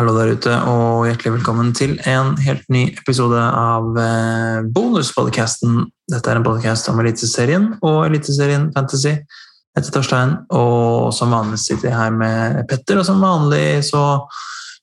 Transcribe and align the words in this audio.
Hallo 0.00 0.14
der 0.16 0.30
ute, 0.32 0.52
og 0.64 1.02
hjertelig 1.04 1.34
velkommen 1.34 1.74
til 1.76 1.90
en 2.08 2.30
helt 2.40 2.62
ny 2.72 2.86
episode 3.02 3.36
av 3.36 3.98
eh, 4.00 4.62
bonuspodcasten. 4.72 5.74
Dette 6.08 6.32
er 6.32 6.40
en 6.40 6.46
podcast 6.46 6.88
om 6.88 7.02
Eliteserien 7.02 7.66
og 7.84 8.06
Eliteserien 8.06 8.70
Fantasy. 8.72 9.12
Jeg 9.12 9.76
heter 9.76 9.92
Torstein, 9.98 10.32
og 10.56 11.12
som 11.12 11.36
vanlig 11.36 11.60
sitter 11.60 11.90
jeg 11.90 11.98
her 11.98 12.16
med 12.16 12.62
Petter. 12.72 13.02
Og 13.02 13.04
som 13.10 13.20
vanlig 13.20 13.84
så 13.90 14.06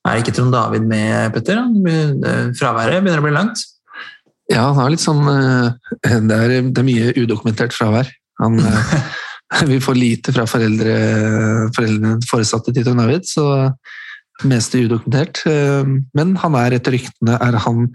er 0.06 0.22
ikke 0.22 0.38
Trond 0.38 0.54
David 0.54 0.86
med, 0.86 1.34
Petter. 1.34 1.66
Fraværet 2.62 3.02
begynner 3.02 3.18
å 3.18 3.26
bli 3.26 3.36
langt. 3.40 3.66
Ja, 4.54 4.68
han 4.70 4.84
er 4.86 4.94
litt 4.94 5.02
sånn 5.02 5.26
eh, 5.34 6.18
Det 6.30 6.42
er, 6.44 6.58
det 6.62 6.78
er 6.78 6.90
mye 6.94 7.14
udokumentert 7.18 7.74
fravær. 7.74 8.14
Han, 8.44 8.62
eh, 8.62 8.98
vi 9.74 9.82
får 9.82 9.98
lite 9.98 10.38
fra 10.38 10.46
foreldre, 10.46 10.98
foreldrene 11.74 12.20
foresatte 12.30 12.70
til 12.70 12.86
Trond 12.86 13.02
David, 13.02 13.26
så 13.26 13.48
meste 14.46 14.84
udokumentert. 14.84 15.42
Eh, 15.46 15.84
Men 16.14 16.36
han 16.36 16.54
er 16.54 16.78
etter 16.78 16.94
ryktene 16.94 17.38
er 17.42 17.58
han 17.64 17.88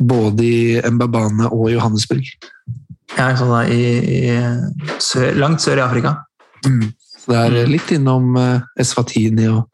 både 0.00 0.44
i 0.44 0.90
Mbabane 0.90 1.48
og 1.52 1.70
Johannesburg. 1.70 2.26
Er 3.16 3.36
sånn 3.38 3.52
da 3.54 3.62
i, 3.70 3.82
i 4.02 4.98
sør, 4.98 5.30
langt 5.38 5.62
sør 5.62 5.78
i 5.78 5.84
Afrika. 5.84 6.16
Så 7.26 7.32
det 7.32 7.38
er 7.38 7.70
litt 7.70 7.90
innom 7.94 8.36
eh, 8.40 8.60
Eswatini 8.82 9.48
og 9.52 9.66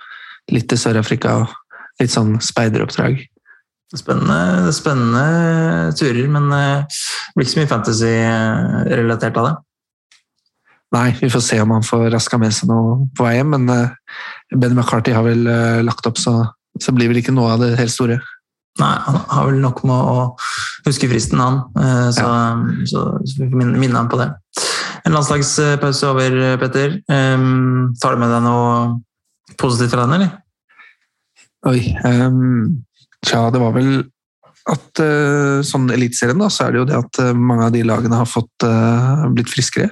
litt 0.53 0.69
til 0.69 0.81
Sør-Afrika 0.81 1.43
litt 2.01 2.13
sånn 2.13 2.39
speideroppdrag. 2.43 3.21
Spennende, 3.93 4.73
spennende 4.73 5.93
turer, 5.99 6.25
men 6.33 6.49
eh, 6.57 6.85
det 6.89 7.37
blir 7.37 7.47
ikke 7.47 7.55
så 7.55 7.61
mye 7.61 7.73
fantasy-relatert 7.73 9.41
av 9.41 9.49
det. 9.49 9.55
Nei, 10.93 11.09
vi 11.21 11.31
får 11.33 11.41
se 11.45 11.59
om 11.63 11.73
han 11.73 11.85
får 11.87 12.11
raska 12.13 12.39
med 12.41 12.53
seg 12.53 12.69
noe 12.69 13.07
på 13.17 13.25
vei 13.25 13.39
hjem, 13.39 13.55
men 13.55 13.71
eh, 13.73 14.19
Ben 14.53 14.75
McCarthy 14.77 15.15
har 15.17 15.25
vel 15.25 15.47
eh, 15.49 15.81
lagt 15.87 16.07
opp, 16.09 16.21
så, 16.21 16.35
så 16.81 16.93
blir 16.93 17.09
vel 17.09 17.23
ikke 17.23 17.35
noe 17.35 17.55
av 17.55 17.65
det 17.65 17.75
helt 17.79 17.95
store. 17.95 18.21
Nei, 18.81 18.93
han 19.07 19.19
har 19.29 19.49
vel 19.49 19.61
nok 19.61 19.83
med 19.89 19.97
å 20.13 20.29
huske 20.87 21.09
fristen, 21.09 21.41
han. 21.41 21.59
Så, 22.13 22.25
Så, 22.25 22.29
så, 22.89 23.03
så 23.29 23.43
vi 23.43 23.49
får 23.51 23.73
minne, 23.77 23.97
ham 23.99 24.09
på 24.13 24.21
det. 24.21 24.31
En 25.05 25.17
landslagspause 25.17 26.09
over, 26.09 26.39
Petter. 26.61 26.95
Um, 27.11 27.93
tar 28.01 28.17
du 28.17 28.23
med 28.23 28.33
deg 28.33 28.45
noe 28.47 29.59
positivt 29.61 29.93
fra 29.93 30.07
den, 30.07 30.17
eller? 30.17 30.33
Oi, 31.69 31.93
um, 32.07 32.83
tja, 33.27 33.45
det 33.53 33.61
var 33.63 33.75
vel 33.77 33.93
at 34.71 35.03
uh, 35.03 35.59
sånn 35.67 35.91
Eliteserien, 35.95 36.39
da, 36.39 36.49
så 36.51 36.67
er 36.67 36.75
det 36.75 36.81
jo 36.81 36.87
det 36.89 36.99
at 36.99 37.21
eh, 37.23 37.35
mange 37.35 37.67
av 37.67 37.75
de 37.75 37.83
lagene 37.87 38.19
har 38.19 38.29
fått 38.31 38.67
uh, 38.67 39.27
blitt 39.35 39.51
friskere. 39.51 39.91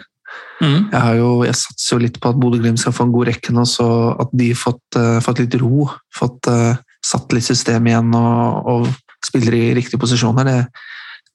Mm. 0.60 0.90
Jeg, 0.92 1.00
har 1.00 1.16
jo, 1.16 1.28
jeg 1.46 1.56
satser 1.56 1.96
jo 1.96 2.02
litt 2.02 2.18
på 2.20 2.32
at 2.32 2.38
Bodø-Glimt 2.40 2.80
skal 2.82 2.92
få 2.92 3.06
en 3.06 3.14
god 3.14 3.30
rekke 3.30 3.54
nå, 3.56 3.64
så 3.68 3.86
at 4.20 4.32
de 4.36 4.50
har 4.52 4.60
fått, 4.60 4.84
uh, 4.98 5.16
fått 5.24 5.40
litt 5.40 5.56
ro, 5.62 5.86
fått 6.16 6.50
uh, 6.52 6.74
satt 7.04 7.32
litt 7.32 7.46
system 7.46 7.88
igjen 7.88 8.12
og, 8.16 8.68
og 8.68 8.90
spiller 9.24 9.56
i 9.56 9.64
riktige 9.76 10.00
posisjoner, 10.00 10.48
det, 10.48 10.58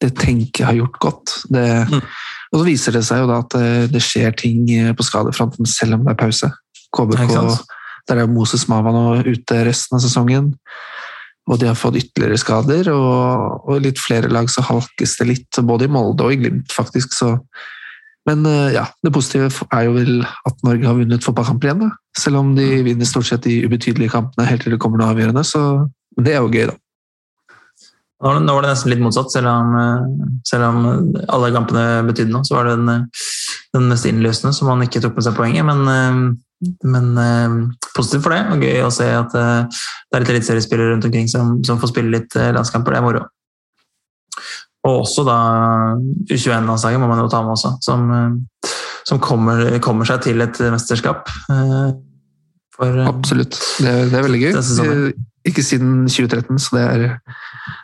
det 0.04 0.12
tenker 0.20 0.64
jeg 0.64 0.70
har 0.70 0.80
gjort 0.84 1.04
godt. 1.10 1.38
Det, 1.50 1.68
Mm. 1.90 2.02
Og 2.54 2.62
så 2.62 2.66
viser 2.70 2.96
det 2.96 3.02
seg 3.04 3.20
jo 3.20 3.28
da 3.28 3.42
at 3.42 3.52
det, 3.52 3.70
det 3.92 4.00
skjer 4.06 4.36
ting 4.40 4.68
eh, 4.72 4.94
på 4.96 5.04
skadefronten 5.04 5.68
selv 5.68 5.98
om 5.98 6.06
det 6.06 6.14
er 6.14 6.20
pause. 6.22 6.48
KBK, 6.96 7.34
der 8.08 8.22
er 8.22 8.30
Moses 8.32 8.68
Mava 8.72 8.94
nå 8.96 9.02
ute 9.26 9.58
resten 9.68 9.98
av 9.98 10.04
sesongen. 10.06 10.54
Og 11.52 11.60
de 11.60 11.68
har 11.68 11.76
fått 11.76 11.98
ytterligere 12.00 12.40
skader, 12.40 12.88
og, 12.94 13.66
og 13.68 13.84
litt 13.84 14.00
flere 14.00 14.32
lag 14.32 14.48
så 14.50 14.64
halkes 14.66 15.18
det 15.20 15.28
litt, 15.30 15.60
både 15.68 15.90
i 15.90 15.92
Molde 15.92 16.24
og 16.24 16.32
i 16.32 16.40
Glimt, 16.40 16.72
faktisk. 16.74 17.12
Så. 17.18 17.36
Men 18.26 18.46
eh, 18.50 18.74
ja, 18.74 18.86
det 19.06 19.14
positive 19.14 19.52
er 19.70 19.86
jo 19.86 19.94
vel 20.00 20.24
at 20.26 20.64
Norge 20.66 20.88
har 20.88 20.98
vunnet 20.98 21.26
fotballkamper 21.26 21.70
igjen. 21.70 21.84
da. 21.86 21.92
Selv 22.18 22.42
om 22.42 22.56
de 22.58 22.66
vinner 22.88 23.10
stort 23.10 23.30
sett 23.30 23.46
de 23.46 23.60
ubetydelige 23.68 24.14
kampene 24.16 24.48
helt 24.50 24.66
til 24.66 24.74
det 24.74 24.82
kommer 24.82 25.02
noe 25.02 25.14
avgjørende, 25.14 25.46
så 25.46 25.86
det 26.18 26.34
er 26.34 26.42
jo 26.42 26.50
gøy, 26.50 26.72
da. 26.72 26.80
Nå 28.26 28.54
var 28.56 28.64
det- 28.64 28.72
nesten 28.72 28.90
litt 28.90 29.04
motsatt, 29.04 29.30
selv 29.30 29.48
om, 29.52 29.76
eh, 29.78 30.40
selv 30.48 30.64
om 30.64 31.14
alle 31.30 31.52
kampene 31.52 32.08
betydde 32.08 32.32
noe. 32.32 32.42
Så 32.48 32.56
var 32.56 32.64
det 32.64 32.78
den, 32.78 32.90
eh, 32.90 33.06
den 33.76 33.90
mest 33.90 34.06
innløsende 34.06 34.54
som 34.54 34.70
han 34.70 34.82
ikke 34.82 35.02
tok 35.02 35.16
med 35.16 35.24
seg 35.24 35.36
poenget. 35.36 35.66
Men, 35.66 36.40
men 36.84 37.76
positivt 37.94 38.24
for 38.24 38.32
det, 38.32 38.42
og 38.50 38.62
gøy 38.64 38.82
å 38.82 38.92
se 38.92 39.06
at 39.06 39.32
det 39.32 40.16
er 40.16 40.20
litt 40.20 40.30
eliteseriespillere 40.30 40.94
rundt 40.94 41.06
omkring 41.06 41.28
som, 41.28 41.64
som 41.64 41.78
får 41.78 41.90
spille 41.90 42.10
litt 42.10 42.34
landskamper. 42.34 42.96
Det 42.96 42.98
er 42.98 43.02
moro. 43.02 43.26
Og 44.86 45.02
også 45.02 45.24
da 45.26 45.36
U21-landslaget 46.30 47.00
må 47.02 47.08
man 47.10 47.24
jo 47.24 47.30
ta 47.32 47.40
med 47.42 47.56
også, 47.56 47.72
som, 47.82 48.04
eh, 48.14 48.74
som 49.08 49.22
kommer, 49.24 49.64
kommer 49.82 50.06
seg 50.06 50.22
til 50.28 50.42
et 50.46 50.60
mesterskap. 50.74 51.30
eh, 51.50 51.94
For, 52.76 52.92
eh, 53.00 53.08
Absolutt. 53.08 53.56
Det, 53.80 53.88
er- 53.88 54.10
det 54.12 54.20
er 54.20 54.26
veldig 54.28 54.42
gøy. 54.44 55.14
Ikke 55.46 55.64
siden 55.64 56.08
2013, 56.10 56.58
så 56.60 56.76
det 56.76 56.84
er, 56.86 57.20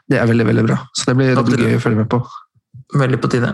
det 0.09 0.17
er 0.19 0.25
veldig, 0.27 0.45
veldig 0.49 0.63
bra. 0.67 0.77
Så 0.97 1.05
det 1.07 1.15
blir, 1.17 1.27
det 1.35 1.35
blir 1.35 1.43
Absolutt. 1.43 1.67
gøy 1.69 1.77
å 1.77 1.83
følge 1.83 1.97
med 2.01 2.09
på. 2.09 2.21
Veldig 3.01 3.19
på 3.21 3.29
tide. 3.31 3.51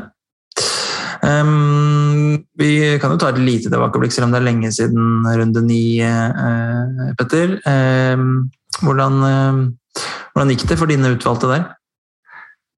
Um, 1.24 2.38
vi 2.60 2.98
kan 3.02 3.12
jo 3.14 3.18
ta 3.20 3.30
et 3.34 3.40
lite 3.42 3.72
tilbakeblikk, 3.72 4.14
selv 4.14 4.28
om 4.28 4.34
det 4.36 4.42
er 4.42 4.48
lenge 4.48 4.72
siden 4.74 5.26
runde 5.26 5.64
ni, 5.66 6.00
uh, 6.02 7.12
Petter. 7.20 7.58
Um, 7.66 8.50
hvordan, 8.82 9.18
uh, 9.24 10.02
hvordan 10.34 10.54
gikk 10.54 10.68
det 10.70 10.78
for 10.80 10.90
dine 10.90 11.14
utvalgte 11.16 11.50
der? 11.52 11.66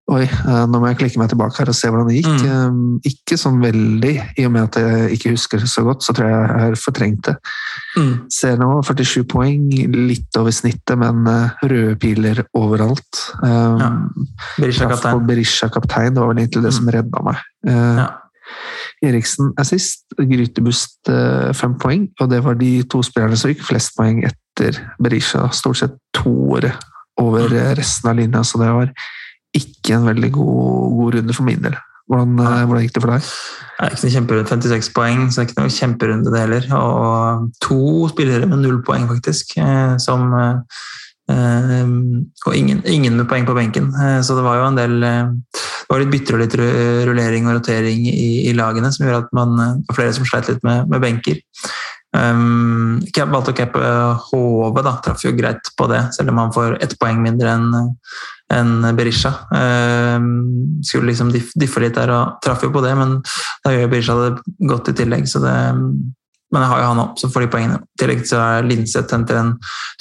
Oi, 0.09 0.23
eh, 0.25 0.61
nå 0.65 0.79
må 0.81 0.87
jeg 0.89 0.97
klikke 1.03 1.19
meg 1.21 1.29
tilbake 1.29 1.59
her 1.61 1.69
og 1.69 1.75
se 1.77 1.89
hvordan 1.91 2.07
det 2.09 2.15
gikk. 2.17 2.29
Mm. 2.41 2.77
Eh, 3.03 3.09
Ikke 3.11 3.37
sånn 3.37 3.59
veldig, 3.61 4.13
i 4.41 4.45
og 4.47 4.53
med 4.55 4.63
at 4.69 4.79
jeg 4.81 5.17
ikke 5.19 5.33
husker 5.35 5.61
det 5.61 5.69
så 5.69 5.83
godt, 5.85 6.01
så 6.05 6.15
tror 6.17 6.29
jeg 6.31 6.39
jeg 6.39 6.63
har 6.63 6.77
fortrengt 6.81 7.27
det. 7.29 7.35
Ser 8.33 8.57
nå 8.57 8.69
47 8.87 9.23
poeng, 9.29 9.67
litt 9.93 10.39
over 10.39 10.55
snittet, 10.55 10.95
men 10.97 11.21
eh, 11.29 11.67
røde 11.69 11.99
piler 12.01 12.41
overalt. 12.57 13.21
Eh, 13.43 13.83
Ja, 13.83 13.91
Berisha 14.57 14.89
kaptein. 14.89 15.21
Berisha 15.29 15.69
kaptein, 15.69 16.15
det 16.15 16.23
var 16.23 16.33
vel 16.33 16.41
egentlig 16.41 16.65
det 16.65 16.73
som 16.79 16.89
redda 16.89 17.23
meg. 17.29 17.45
Eh, 17.67 18.01
Ja. 18.01 18.09
Eriksen 19.05 19.53
er 19.61 19.63
sist, 19.63 20.07
Grytebust 20.17 21.07
eh, 21.13 21.53
fem 21.55 21.75
poeng, 21.79 22.07
og 22.19 22.31
det 22.33 22.41
var 22.43 22.57
de 22.59 22.71
to 22.89 23.03
spillerne 23.05 23.37
som 23.37 23.51
gikk 23.53 23.61
flest 23.63 23.93
poeng 23.95 24.23
etter 24.25 24.81
Berisha. 24.99 25.45
Stort 25.55 25.77
sett 25.83 25.93
toere 26.17 26.73
over 27.21 27.47
resten 27.77 28.09
av 28.09 28.17
linja, 28.17 28.41
så 28.43 28.57
det 28.59 28.73
var 28.73 28.91
ikke 29.55 29.97
en 29.97 30.05
veldig 30.09 30.31
god, 30.35 30.97
god 30.97 31.15
runde 31.17 31.35
for 31.37 31.47
min 31.47 31.63
del. 31.63 31.77
Hvordan, 32.09 32.39
eh, 32.41 32.65
hvordan 32.65 32.83
gikk 32.85 32.95
det 32.95 33.03
for 33.03 33.13
deg? 33.13 33.21
Det 33.21 33.85
er 33.85 33.93
ikke 33.93 34.05
noe 34.05 34.13
kjemperunde, 34.15 34.49
56 34.49 34.89
poeng, 34.95 35.19
så 35.29 35.35
det 35.35 35.43
er 35.43 35.49
ikke 35.49 35.61
noe 35.61 35.75
kjemperunde 35.75 36.33
det 36.33 36.41
heller. 36.41 36.65
Og 36.79 37.51
to 37.61 37.81
spillere 38.09 38.49
med 38.49 38.63
null 38.63 38.81
poeng, 38.85 39.05
faktisk. 39.11 39.57
eh, 39.61 39.97
Som, 40.01 40.33
eh, 40.33 40.57
og 41.29 42.55
ingen, 42.55 42.81
ingen 42.85 43.15
med 43.15 43.27
poeng 43.29 43.45
på 43.45 43.53
benken. 43.53 43.91
Så 44.23 44.35
det 44.35 44.43
var 44.43 44.57
jo 44.57 44.67
en 44.67 44.75
del 44.75 44.99
Det 44.99 45.95
var 45.95 46.01
litt 46.01 46.11
bytter 46.11 46.35
og 46.35 46.41
litt 46.41 46.55
rullering 46.55 47.47
og 47.47 47.55
rotering 47.57 48.03
i, 48.05 48.49
i 48.49 48.53
lagene 48.53 48.91
som 48.93 49.05
gjorde 49.05 49.25
at 49.25 49.31
man 49.33 49.55
det 49.57 49.89
var 49.89 49.95
flere 49.97 50.13
som 50.13 50.25
sleit 50.25 50.49
litt 50.49 50.63
med, 50.63 50.89
med 50.89 51.01
benker. 51.01 51.39
Um, 52.09 52.99
valgte 53.15 53.53
å 53.53 53.57
cappe 53.57 53.89
HV, 54.29 54.81
da. 54.85 54.95
Traff 55.05 55.23
jo 55.25 55.33
greit 55.37 55.71
på 55.77 55.87
det, 55.91 56.01
selv 56.15 56.33
om 56.33 56.41
han 56.41 56.53
får 56.55 56.79
ett 56.83 56.97
poeng 57.01 57.21
mindre 57.23 57.55
enn 57.57 57.73
en 58.49 58.95
Berisha. 58.97 59.29
Um, 59.53 60.79
skulle 60.81 61.11
liksom 61.11 61.29
diff, 61.33 61.51
diffe 61.59 61.83
litt 61.83 61.99
der 61.99 62.09
og 62.15 62.39
traff 62.43 62.65
jo 62.65 62.71
på 62.73 62.81
det, 62.85 62.95
men 62.97 63.19
da 63.65 63.75
gjør 63.75 63.91
Berisha 63.91 64.17
det 64.23 64.31
godt 64.71 64.89
i 64.89 64.97
tillegg, 64.97 65.29
så 65.29 65.43
det 65.43 65.57
men 66.49 66.63
jeg 66.63 66.71
har 66.71 66.79
jo 66.81 66.85
han 66.89 67.01
opp, 67.03 67.19
så 67.21 67.29
får 67.29 67.45
de 67.45 67.49
poengene. 67.53 67.81
I 67.83 68.01
tillegg 68.01 68.23
så 68.25 68.39
er 68.41 68.65
Linseth 68.65 69.13
henter 69.13 69.37
en 69.37 69.51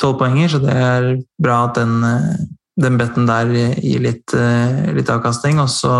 tolvpoenger, 0.00 0.52
så 0.52 0.60
det 0.62 0.76
er 0.80 1.08
bra 1.44 1.58
at 1.66 1.76
den, 1.76 1.98
eh, 2.08 2.38
den 2.80 2.96
betten 3.00 3.28
der 3.28 3.52
gir 3.52 4.00
litt, 4.00 4.32
eh, 4.32 4.94
litt 4.96 5.12
avkastning. 5.12 5.60
Og 5.60 5.68
så, 5.68 5.92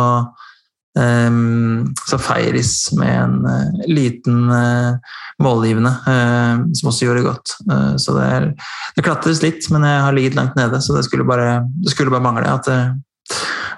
så 2.08 2.18
Feiris 2.18 2.92
med 2.98 3.12
en 3.12 3.34
eh, 3.46 3.82
liten 3.90 4.48
eh, 4.50 5.18
målgivende, 5.44 5.92
eh, 6.10 6.64
som 6.78 6.90
også 6.90 7.06
gjorde 7.06 7.22
det 7.22 7.28
godt. 7.28 7.54
Eh, 7.70 7.92
så 8.00 8.16
det, 8.16 8.24
er, 8.38 8.48
det 8.96 9.04
klatres 9.06 9.42
litt, 9.44 9.68
men 9.74 9.86
jeg 9.86 10.00
har 10.06 10.16
ligget 10.16 10.38
langt 10.38 10.58
nede, 10.58 10.80
så 10.82 10.96
det 10.96 11.04
skulle 11.06 11.28
bare, 11.28 11.60
det 11.84 11.94
skulle 11.94 12.14
bare 12.14 12.24
mangle 12.24 12.48
at 12.50 12.66
det, 12.68 12.80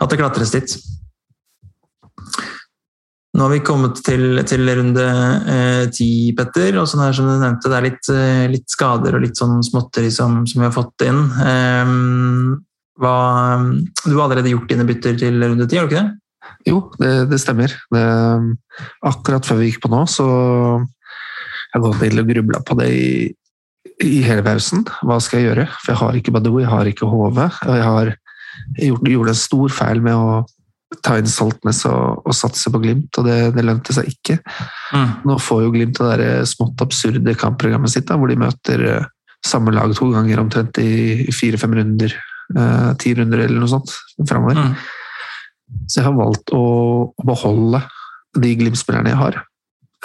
at 0.01 0.11
det 0.13 0.21
klatres 0.21 0.55
litt. 0.57 0.79
Nå 3.31 3.47
har 3.47 3.53
vi 3.53 3.61
kommet 3.63 4.01
til, 4.05 4.41
til 4.49 4.67
runde 4.75 5.05
eh, 5.49 5.85
ti, 5.95 6.09
Petter. 6.37 6.81
og 6.81 6.89
sånn 6.91 7.05
her 7.05 7.15
som 7.15 7.29
du 7.29 7.37
nevnte, 7.39 7.71
Det 7.71 7.77
er 7.79 7.87
litt, 7.87 8.09
eh, 8.11 8.47
litt 8.51 8.73
skader 8.73 9.17
og 9.17 9.23
litt 9.23 9.39
sånn 9.39 9.61
småtteri 9.65 10.11
som, 10.13 10.41
som 10.51 10.61
vi 10.61 10.67
har 10.67 10.75
fått 10.75 11.07
inn. 11.07 11.21
Ehm, 11.47 12.57
hva, 13.01 13.15
du 14.03 14.17
har 14.17 14.25
allerede 14.27 14.51
gjort 14.51 14.69
dine 14.73 14.85
bytter 14.89 15.21
til 15.23 15.39
runde 15.45 15.69
ti, 15.71 15.79
har 15.79 15.87
du 15.87 15.95
ikke 15.95 16.03
det? 16.03 16.19
Jo, 16.69 16.85
det, 17.01 17.13
det 17.31 17.41
stemmer. 17.43 17.75
Det, 17.93 18.05
akkurat 19.07 19.47
før 19.47 19.61
vi 19.61 19.71
gikk 19.71 19.83
på 19.85 19.91
nå, 19.93 20.05
så 20.11 20.27
jeg 20.29 21.77
har 21.77 21.85
gått 21.85 22.07
inn 22.07 22.23
og 22.23 22.31
grubla 22.33 22.63
på 22.67 22.77
det 22.81 22.89
i, 22.93 23.11
i 24.07 24.23
hele 24.27 24.45
pausen. 24.47 24.85
Hva 25.07 25.21
skal 25.23 25.41
jeg 25.41 25.51
gjøre? 25.51 25.69
For 25.79 25.93
jeg 25.93 26.01
har 26.03 26.19
ikke 26.19 26.35
Badou, 26.35 26.59
jeg 26.63 26.71
har 26.71 26.89
ikke 26.91 27.09
HV. 27.11 27.45
Og 27.47 27.77
jeg 27.77 27.87
har 27.87 28.15
jeg 28.77 28.91
gjort, 28.91 29.13
gjorde 29.13 29.35
en 29.35 29.41
stor 29.43 29.75
feil 29.75 30.03
med 30.05 30.17
å 30.17 30.41
ta 31.07 31.15
inn 31.21 31.29
Saltnes 31.31 31.85
og, 31.87 32.25
og 32.27 32.35
satse 32.35 32.71
på 32.73 32.81
Glimt, 32.83 33.15
og 33.21 33.29
det, 33.29 33.39
det 33.55 33.65
lønte 33.67 33.95
seg 33.95 34.11
ikke. 34.11 34.41
Nå 35.27 35.37
får 35.39 35.65
jo 35.65 35.73
Glimt 35.75 36.01
det 36.01 36.09
der 36.11 36.49
smått 36.51 36.83
absurde 36.83 37.37
kampprogrammet 37.39 37.93
sitt, 37.93 38.09
da, 38.09 38.19
hvor 38.19 38.31
de 38.31 38.39
møter 38.41 38.83
eh, 38.89 39.07
samme 39.47 39.73
lag 39.75 39.95
to 39.97 40.11
ganger 40.13 40.43
omtrent 40.43 40.81
i 40.83 41.31
fire-fem 41.35 41.79
runder. 41.79 42.17
Eh, 42.51 42.89
ti 43.01 43.15
runder 43.15 43.45
eller 43.47 43.63
noe 43.63 43.71
sånt 43.71 43.95
framover. 44.27 44.59
Mm. 44.59 44.75
Så 45.87 46.01
jeg 46.01 46.07
har 46.07 46.19
valgt 46.19 46.53
å 46.55 46.65
beholde 47.27 47.83
de 48.39 48.57
Glimt-spillerne 48.59 49.13
jeg 49.13 49.21
har. 49.21 49.39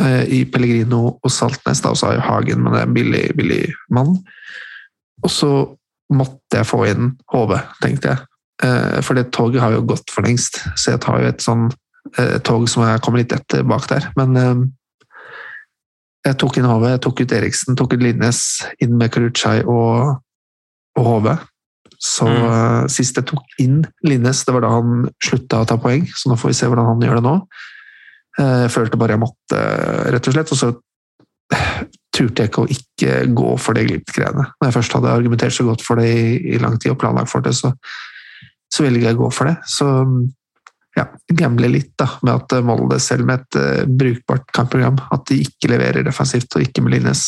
Eh, 0.01 0.23
I 0.39 0.44
Pellegrino 0.51 1.01
og 1.15 1.31
Saltnes, 1.31 1.81
da, 1.83 1.94
og 1.94 2.00
så 2.00 2.09
har 2.09 2.17
jeg 2.17 2.27
Hagen, 2.27 2.63
men 2.63 2.73
det 2.73 2.81
er 2.81 2.89
en 2.89 2.95
billig, 2.95 3.25
billig 3.38 3.63
mann. 3.94 4.17
Og 5.23 5.31
så 5.31 5.51
måtte 6.13 6.59
jeg 6.59 6.69
få 6.69 6.83
inn 6.89 7.13
HV, 7.31 7.56
tenkte 7.83 8.13
jeg. 8.13 8.25
Eh, 8.65 9.01
For 9.06 9.17
det 9.17 9.31
toget 9.35 9.63
har 9.63 9.75
jo 9.75 9.85
gått 9.94 10.12
for 10.13 10.27
lengst, 10.27 10.63
så 10.75 10.95
jeg 10.95 11.03
tar 11.06 11.21
jo 11.21 11.31
et 11.31 11.45
sånn 11.45 11.69
eh, 12.18 12.38
tog 12.45 12.68
som 12.71 12.85
jeg 12.85 13.01
kommer 13.06 13.23
litt 13.23 13.35
etter 13.35 13.63
bak 13.68 13.88
der. 13.91 14.09
Men 14.19 14.35
jeg 16.25 16.38
tok 16.41 16.57
inn 16.57 16.68
HV, 16.68 16.85
jeg 16.89 17.03
tok 17.06 17.21
ut 17.21 17.33
Eriksen, 17.38 17.77
tok 17.77 17.95
ut 17.95 18.01
Linnes, 18.03 18.39
inn 18.81 18.95
med 18.97 19.13
Kuruchai 19.13 19.59
og, 19.63 20.15
og 20.97 21.11
HV. 21.11 21.35
Så 22.00 22.25
Mm. 22.27 22.45
eh, 22.51 22.88
sist 22.88 23.15
jeg 23.15 23.25
tok 23.25 23.44
inn 23.59 23.86
Linnes, 24.03 24.44
det 24.45 24.53
var 24.53 24.62
da 24.62 24.69
han 24.69 25.09
slutta 25.24 25.62
å 25.62 25.68
ta 25.68 25.77
poeng, 25.77 26.06
så 26.07 26.30
nå 26.30 26.38
får 26.38 26.51
vi 26.51 26.53
se 26.59 26.68
hvordan 26.68 26.86
han 26.92 27.01
gjør 27.01 27.15
det 27.21 27.24
nå. 27.24 27.36
Eh, 28.39 28.62
Jeg 28.65 28.71
følte 28.71 28.97
bare 28.97 29.15
jeg 29.15 29.19
måtte, 29.24 29.59
rett 30.12 30.27
og 30.27 30.33
slett. 30.33 30.51
Og 30.51 30.57
så 30.57 30.74
turte 32.15 32.42
jeg 32.42 32.50
ikke 32.50 32.63
å 32.63 32.71
ikke 32.71 33.33
gå 33.36 33.51
for 33.62 33.74
det 33.77 33.86
Glimt-greiene. 33.88 34.47
Når 34.59 34.69
jeg 34.69 34.74
først 34.80 34.94
hadde 34.97 35.12
argumentert 35.13 35.53
så 35.53 35.65
godt 35.68 35.83
for 35.86 35.95
det 36.00 36.07
i, 36.09 36.56
i 36.56 36.57
lang 36.57 36.77
tid 36.80 36.92
og 36.92 37.00
planlagt 37.00 37.30
for 37.30 37.42
det, 37.45 37.53
så, 37.53 37.74
så 38.71 38.83
velger 38.86 39.09
jeg 39.09 39.18
å 39.19 39.24
gå 39.25 39.31
for 39.36 39.51
det. 39.51 39.57
Så 39.68 39.86
ja, 40.95 41.06
gamble 41.36 41.68
litt 41.68 41.92
da, 42.00 42.07
med 42.24 42.38
at 42.39 42.63
Molde, 42.63 43.00
selv 43.03 43.27
med 43.27 43.44
et 43.44 43.57
uh, 43.59 43.83
brukbart 43.86 44.47
kampprogram, 44.56 44.95
at 45.12 45.25
de 45.27 45.42
ikke 45.44 45.68
leverer 45.74 46.06
defensivt 46.07 46.56
og 46.56 46.63
ikke 46.63 46.81
med 46.86 46.95
Linnes. 46.95 47.25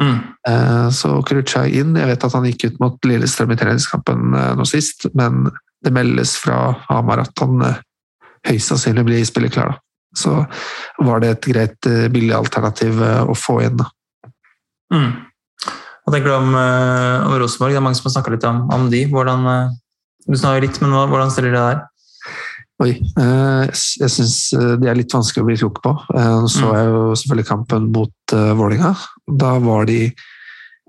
Mm. 0.00 0.18
Eh, 0.48 0.90
så 0.90 1.22
Kuruchai 1.22 1.68
inn. 1.80 1.96
Jeg 1.98 2.08
vet 2.08 2.26
at 2.26 2.36
han 2.36 2.46
gikk 2.48 2.66
ut 2.68 2.80
mot 2.82 3.08
Lillestrøm 3.08 3.52
i 3.52 3.58
treningskampen 3.60 4.36
eh, 4.38 4.52
nå 4.58 4.66
sist, 4.68 5.08
men 5.18 5.50
det 5.82 5.92
meldes 5.94 6.36
fra 6.40 6.72
Hamar 6.88 7.24
at 7.24 7.42
han 7.42 7.64
eh, 7.66 7.80
høyst 8.48 8.72
sannsynlig 8.72 9.06
blir 9.08 9.26
spilleklar. 9.28 9.76
Så 10.16 10.42
var 11.00 11.22
det 11.22 11.30
et 11.32 11.46
greit 11.54 11.86
billig 12.12 12.34
alternativ 12.36 12.98
å 13.00 13.32
få 13.38 13.62
inn. 13.64 13.78
da. 13.80 13.86
Mm. 14.92 15.12
Hva 16.02 16.12
tenker 16.12 16.28
du 16.28 16.34
om, 16.34 16.50
om 16.52 17.36
Rosenborg? 17.40 17.72
Det 17.72 17.78
er 17.80 17.84
mange 17.86 17.96
som 17.96 18.10
har 18.10 18.18
snakka 18.18 18.34
litt 18.34 18.44
om, 18.44 18.58
om 18.76 18.90
de. 18.92 19.06
Hvordan, 19.08 19.46
du 20.26 20.36
snakker 20.36 20.66
litt, 20.66 20.82
men 20.82 20.92
hvordan 20.92 21.32
stiller 21.32 21.54
de 21.54 21.56
deg 21.56 21.70
der? 21.70 21.80
Oi, 22.82 22.90
eh, 22.98 23.66
jeg 24.00 24.10
syns 24.10 24.36
det 24.80 24.88
er 24.90 24.96
litt 24.98 25.12
vanskelig 25.14 25.44
å 25.44 25.46
bli 25.46 25.56
klok 25.60 25.80
på. 25.84 25.92
Eh, 26.16 26.30
Nå 26.42 26.48
så 26.50 26.66
Mm. 26.66 26.74
jeg 26.74 26.86
jo 26.90 27.02
selvfølgelig 27.20 27.46
kampen 27.48 27.92
mot 27.92 28.32
Vålinga. 28.58 28.96
Da 29.38 29.58
var 29.62 29.84
de 29.86 30.12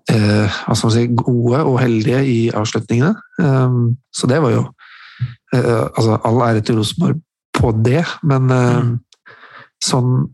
eh, 0.09 0.49
si, 0.73 1.07
gode 1.07 1.59
og 1.63 1.79
heldige 1.79 2.23
i 2.25 2.39
avslutningene. 2.51 3.13
Så 4.11 4.27
det 4.27 4.41
var 4.41 4.51
jo 4.51 4.63
eh, 5.53 5.87
altså, 5.97 6.17
All 6.25 6.41
ære 6.41 6.61
til 6.65 6.75
Rosenborg 6.77 7.21
på 7.53 7.71
det, 7.83 8.05
men 8.23 8.49
eh, 8.51 8.81
Mm. 8.81 8.99
sånn 9.83 10.33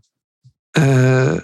eh, 0.78 1.36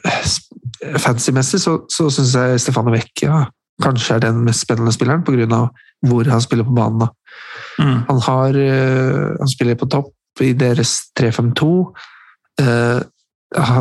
Fancy-messig 0.98 1.60
så, 1.60 1.80
så 1.90 2.08
syns 2.10 2.34
jeg 2.34 2.60
Stefano 2.60 2.90
Vecchia 2.94 3.46
kanskje 3.82 4.14
er 4.16 4.20
den 4.20 4.44
mest 4.46 4.62
spennende 4.64 4.92
spilleren, 4.94 5.22
pga. 5.26 5.68
hvor 6.06 6.24
han 6.30 6.40
spiller 6.40 6.64
på 6.64 6.74
banen. 6.74 6.98
da. 6.98 7.08
Mm. 7.78 7.98
Han, 8.08 8.20
har, 8.28 8.56
eh, 8.56 9.34
han 9.38 9.52
spiller 9.52 9.78
på 9.78 9.88
topp 9.92 10.12
i 10.44 10.52
deres 10.56 11.12
3-5-2. 11.18 11.70
Eh, 12.60 13.00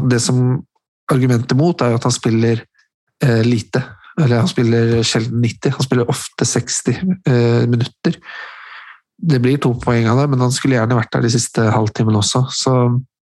Det 0.09 0.21
som 0.21 0.61
argumentet 1.11 1.57
mot, 1.57 1.81
er 1.81 1.89
jo 1.89 1.99
at 1.99 2.03
han 2.03 2.13
spiller 2.13 2.61
eh, 3.23 3.43
lite. 3.43 3.81
Eller 4.21 4.39
han 4.39 4.47
spiller 4.47 5.01
sjelden 5.03 5.41
90, 5.41 5.73
han 5.75 5.83
spiller 5.83 6.09
ofte 6.09 6.45
60 6.45 6.99
eh, 7.27 7.65
minutter. 7.67 8.15
Det 9.17 9.41
blir 9.41 9.57
to 9.57 9.73
poeng 9.79 10.07
av 10.07 10.21
det, 10.21 10.29
men 10.29 10.43
han 10.43 10.53
skulle 10.53 10.77
gjerne 10.77 10.97
vært 10.97 11.11
der 11.13 11.25
de 11.25 11.33
siste 11.33 11.65
halvtimene 11.71 12.19
også. 12.19 12.45
Så, 12.51 12.73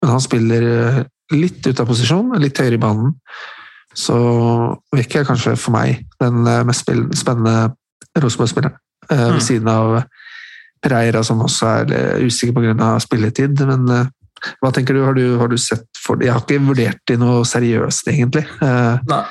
men 0.01 0.11
han 0.11 0.21
spiller 0.21 1.05
litt 1.33 1.65
ut 1.65 1.79
av 1.79 1.89
posisjon, 1.89 2.33
litt 2.41 2.59
høyere 2.59 2.77
i 2.77 2.81
banen. 2.81 3.13
Så 3.93 4.17
Vekk 4.93 5.19
er 5.19 5.27
kanskje 5.29 5.55
for 5.57 5.73
meg 5.75 6.03
den 6.21 6.43
mest 6.67 6.89
spennende 7.17 7.73
Rosenborg-spilleren. 8.17 8.77
Mm. 9.09 9.33
Ved 9.35 9.43
siden 9.45 9.69
av 9.69 10.01
Pereira, 10.83 11.23
som 11.23 11.41
også 11.45 11.69
er 11.79 11.93
eh, 11.95 12.25
usikker 12.27 12.55
pga. 12.57 12.91
spilletid. 13.03 13.59
Men 13.69 13.87
eh, 13.89 14.11
hva 14.61 14.71
tenker 14.75 14.97
du? 14.97 15.03
Har, 15.07 15.15
du? 15.17 15.37
har 15.39 15.47
du 15.51 15.57
sett 15.57 15.87
for? 16.03 16.19
Jeg 16.21 16.33
har 16.35 16.43
ikke 16.43 16.61
vurdert 16.67 16.99
det 17.07 17.19
noe 17.21 17.43
seriøst, 17.47 18.09
egentlig. 18.11 18.45
Eh, 18.61 18.97
Nei. 19.09 19.23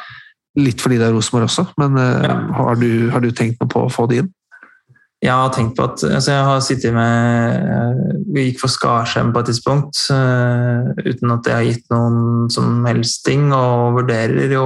Litt 0.61 0.83
fordi 0.85 0.99
det 1.01 1.07
er 1.09 1.15
Rosenborg 1.17 1.47
også, 1.49 1.63
men 1.81 1.97
Ja. 1.97 2.35
har, 2.59 2.75
du, 2.77 3.09
har 3.11 3.21
du 3.25 3.31
tenkt 3.33 3.61
noe 3.63 3.71
på 3.73 3.87
å 3.87 3.93
få 3.93 4.05
det 4.11 4.19
inn? 4.21 4.33
Jeg 5.23 5.31
har 5.39 5.53
tenkt 5.55 5.77
på 5.79 5.85
at 5.87 6.03
altså 6.03 6.33
jeg 6.35 6.45
har 6.49 6.61
sittet 6.67 6.93
med 6.97 8.25
Vi 8.35 8.49
gikk 8.49 8.59
for 8.61 8.73
Skarsheim 8.75 9.31
på 9.33 9.39
et 9.41 9.49
tidspunkt, 9.53 10.01
uten 10.11 11.31
at 11.33 11.45
det 11.47 11.55
har 11.55 11.63
gitt 11.69 11.85
noen 11.95 12.51
som 12.53 12.83
helst 12.89 13.23
ting, 13.25 13.47
og 13.55 14.01
vurderer 14.01 14.51
jo 14.53 14.65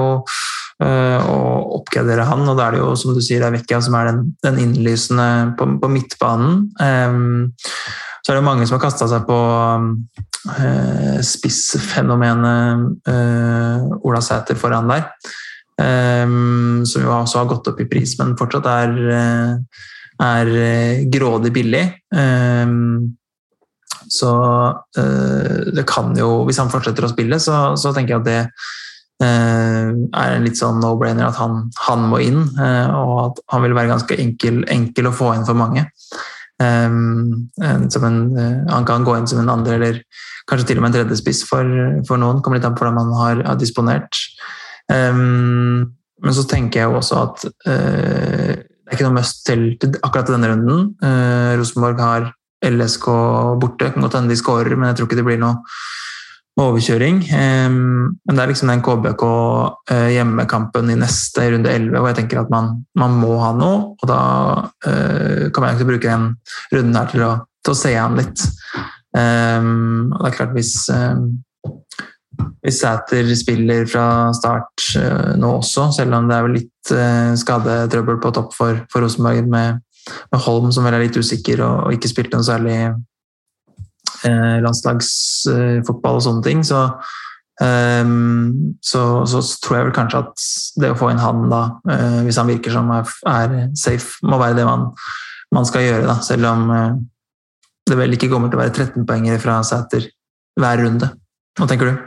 eh, 0.83 1.19
å 1.23 1.39
oppgradere 1.79 2.27
han. 2.29 2.45
Og 2.49 2.59
da 2.59 2.67
er 2.67 2.77
det 2.77 2.83
jo, 2.83 2.93
som 2.99 3.17
du 3.17 3.23
sier, 3.25 3.45
er 3.45 3.55
Vecchia 3.55 3.81
som 3.85 3.97
er 3.99 4.11
den, 4.11 4.21
den 4.45 4.61
innlysende 4.63 5.29
på, 5.59 5.69
på 5.83 5.91
midtbanen. 5.93 6.69
Så 8.27 8.33
er 8.33 8.41
det 8.41 8.47
mange 8.47 8.67
som 8.67 8.77
har 8.77 8.85
kasta 8.89 9.07
seg 9.11 9.27
på 9.29 9.41
eh, 10.57 11.19
spissfenomenet 11.25 13.11
eh, 13.13 13.85
Ola 14.03 14.23
Sæter 14.25 14.59
foran 14.59 14.91
der. 14.91 15.11
Som 15.77 17.03
jo 17.05 17.11
også 17.13 17.43
har 17.43 17.51
gått 17.51 17.69
opp 17.69 17.81
i 17.85 17.89
pris, 17.91 18.15
men 18.17 18.33
fortsatt 18.39 18.67
er 18.71 18.95
er 20.25 20.49
grådig 21.13 21.51
billig. 21.53 21.83
Så 24.09 24.31
det 25.77 25.85
kan 25.91 26.17
jo 26.17 26.31
Hvis 26.49 26.63
han 26.63 26.73
fortsetter 26.73 27.05
å 27.05 27.11
spille, 27.13 27.37
så, 27.43 27.77
så 27.77 27.93
tenker 27.93 28.15
jeg 28.15 28.23
at 28.23 28.31
det 28.31 28.41
er 29.25 30.35
en 30.37 30.45
litt 30.45 30.59
sånn 30.59 30.81
no-brainer 30.83 31.25
at 31.29 31.39
han, 31.41 31.71
han 31.87 32.09
må 32.11 32.21
inn, 32.21 32.43
eh, 32.61 32.89
og 32.93 33.13
at 33.31 33.39
han 33.55 33.63
vil 33.65 33.77
være 33.77 33.93
ganske 33.95 34.19
enkel, 34.21 34.65
enkel 34.69 35.09
å 35.09 35.15
få 35.17 35.35
inn 35.37 35.47
for 35.49 35.57
mange. 35.57 35.87
Ehm, 36.63 37.49
en- 37.61 38.37
eh, 38.39 38.73
han 38.73 38.85
kan 38.85 39.05
gå 39.05 39.17
inn 39.17 39.27
som 39.27 39.41
en 39.41 39.49
andre, 39.51 39.75
eller 39.75 40.03
kanskje 40.49 40.67
til 40.69 40.79
og 40.79 40.83
med 40.83 40.95
en 40.95 41.05
tredje 41.05 41.17
spiss 41.21 41.43
for, 41.49 41.65
for 42.07 42.17
noen. 42.17 42.41
Kommer 42.43 42.59
litt 42.59 42.67
an 42.69 42.75
på 42.75 42.85
hvordan 42.85 42.95
man 42.95 43.13
har, 43.19 43.43
har 43.45 43.57
disponert. 43.57 44.17
Ehm, 44.93 45.93
men 46.23 46.33
så 46.33 46.47
tenker 46.49 46.81
jeg 46.81 46.91
jo 46.91 46.97
også 47.01 47.23
at 47.23 47.45
eh, 47.69 48.55
det 48.57 48.93
er 48.93 48.97
ikke 48.97 49.09
noe 49.09 49.19
must 49.19 49.45
til, 49.47 49.77
til 49.83 49.97
akkurat 50.03 50.31
denne 50.31 50.49
runden. 50.53 50.95
Eh, 51.03 51.57
Rosenborg 51.59 52.01
har 52.01 52.33
LSK 52.65 53.07
borte. 53.61 53.93
Kan 53.93 54.03
godt 54.07 54.15
hende 54.21 54.33
de 54.33 54.39
skårer, 54.41 54.77
men 54.77 54.89
jeg 54.91 54.97
tror 55.01 55.09
ikke 55.11 55.19
det 55.21 55.27
blir 55.27 55.41
noe 55.43 55.59
overkjøring. 56.61 57.19
Men 57.29 58.33
det 58.33 58.43
er 58.43 58.51
liksom 58.51 58.71
den 58.73 58.85
KBK 58.85 59.25
eh, 59.93 60.11
hjemmekampen 60.15 60.93
i 60.93 60.99
neste 60.99 61.51
runde 61.53 61.73
11 61.73 61.99
hvor 61.99 62.09
jeg 62.09 62.19
tenker 62.23 62.41
at 62.41 62.53
man, 62.53 62.71
man 62.97 63.19
må 63.21 63.35
ha 63.43 63.51
noe. 63.57 63.93
Og 64.01 64.09
da 64.09 64.21
eh, 64.89 65.49
kommer 65.53 65.71
jeg 65.71 65.81
ikke 65.81 65.91
bruke 65.93 66.09
den 66.15 66.31
runden 66.73 66.97
her 66.97 67.11
til 67.13 67.27
å, 67.27 67.33
til 67.61 67.75
å 67.75 67.81
se 67.83 67.93
an 68.01 68.17
litt. 68.17 68.47
Og 69.17 70.17
det 70.21 70.29
er 70.29 70.35
klart 70.37 70.57
hvis 70.57 70.75
hvis 72.67 72.81
Sæter 72.83 73.29
spiller 73.39 73.87
fra 73.89 74.07
start 74.37 74.89
eh, 74.99 75.35
nå 75.41 75.57
også, 75.61 75.91
selv 75.97 76.17
om 76.19 76.29
det 76.29 76.37
er 76.37 76.47
vel 76.47 76.57
litt 76.59 76.95
eh, 76.95 77.33
skadetrøbbel 77.39 78.19
på 78.23 78.33
topp 78.35 78.57
for, 78.57 78.81
for 78.93 79.05
Rosenborg 79.07 79.47
med, 79.53 79.83
med 80.33 80.43
Holm, 80.47 80.73
som 80.75 80.87
vel 80.87 80.99
er 80.99 81.07
litt 81.07 81.19
usikker 81.19 81.63
og, 81.65 81.87
og 81.87 81.97
ikke 81.97 82.11
spilte 82.11 82.39
noe 82.39 82.49
særlig 82.49 82.79
landslagsfotball 84.25 86.21
og 86.21 86.25
sånne 86.25 86.45
ting, 86.47 86.63
så, 86.67 86.87
eh, 87.63 88.13
så, 88.85 89.03
så 89.29 89.43
tror 89.65 89.79
jeg 89.79 89.89
vel 89.89 89.97
kanskje 89.99 90.23
at 90.25 90.47
det 90.83 90.93
å 90.93 90.99
få 90.99 91.11
inn 91.13 91.23
han 91.23 91.47
da, 91.53 91.63
eh, 91.93 92.23
hvis 92.27 92.41
han 92.41 92.51
virker 92.51 92.75
som 92.75 92.91
er, 92.95 93.13
er 93.33 93.57
safe, 93.79 94.21
må 94.27 94.41
være 94.43 94.61
det 94.61 94.67
man, 94.69 94.89
man 95.55 95.69
skal 95.69 95.87
gjøre, 95.87 96.09
da, 96.09 96.19
selv 96.25 96.51
om 96.51 96.73
eh, 96.75 96.99
det 97.87 98.01
vel 98.01 98.17
ikke 98.17 98.31
kommer 98.33 98.51
til 98.51 98.59
å 98.59 98.65
være 98.65 98.75
13-poengere 98.75 99.41
fra 99.43 99.61
Sæter 99.67 100.09
hver 100.59 100.83
runde. 100.83 101.11
Hva 101.57 101.69
tenker 101.71 101.93
du? 101.93 102.05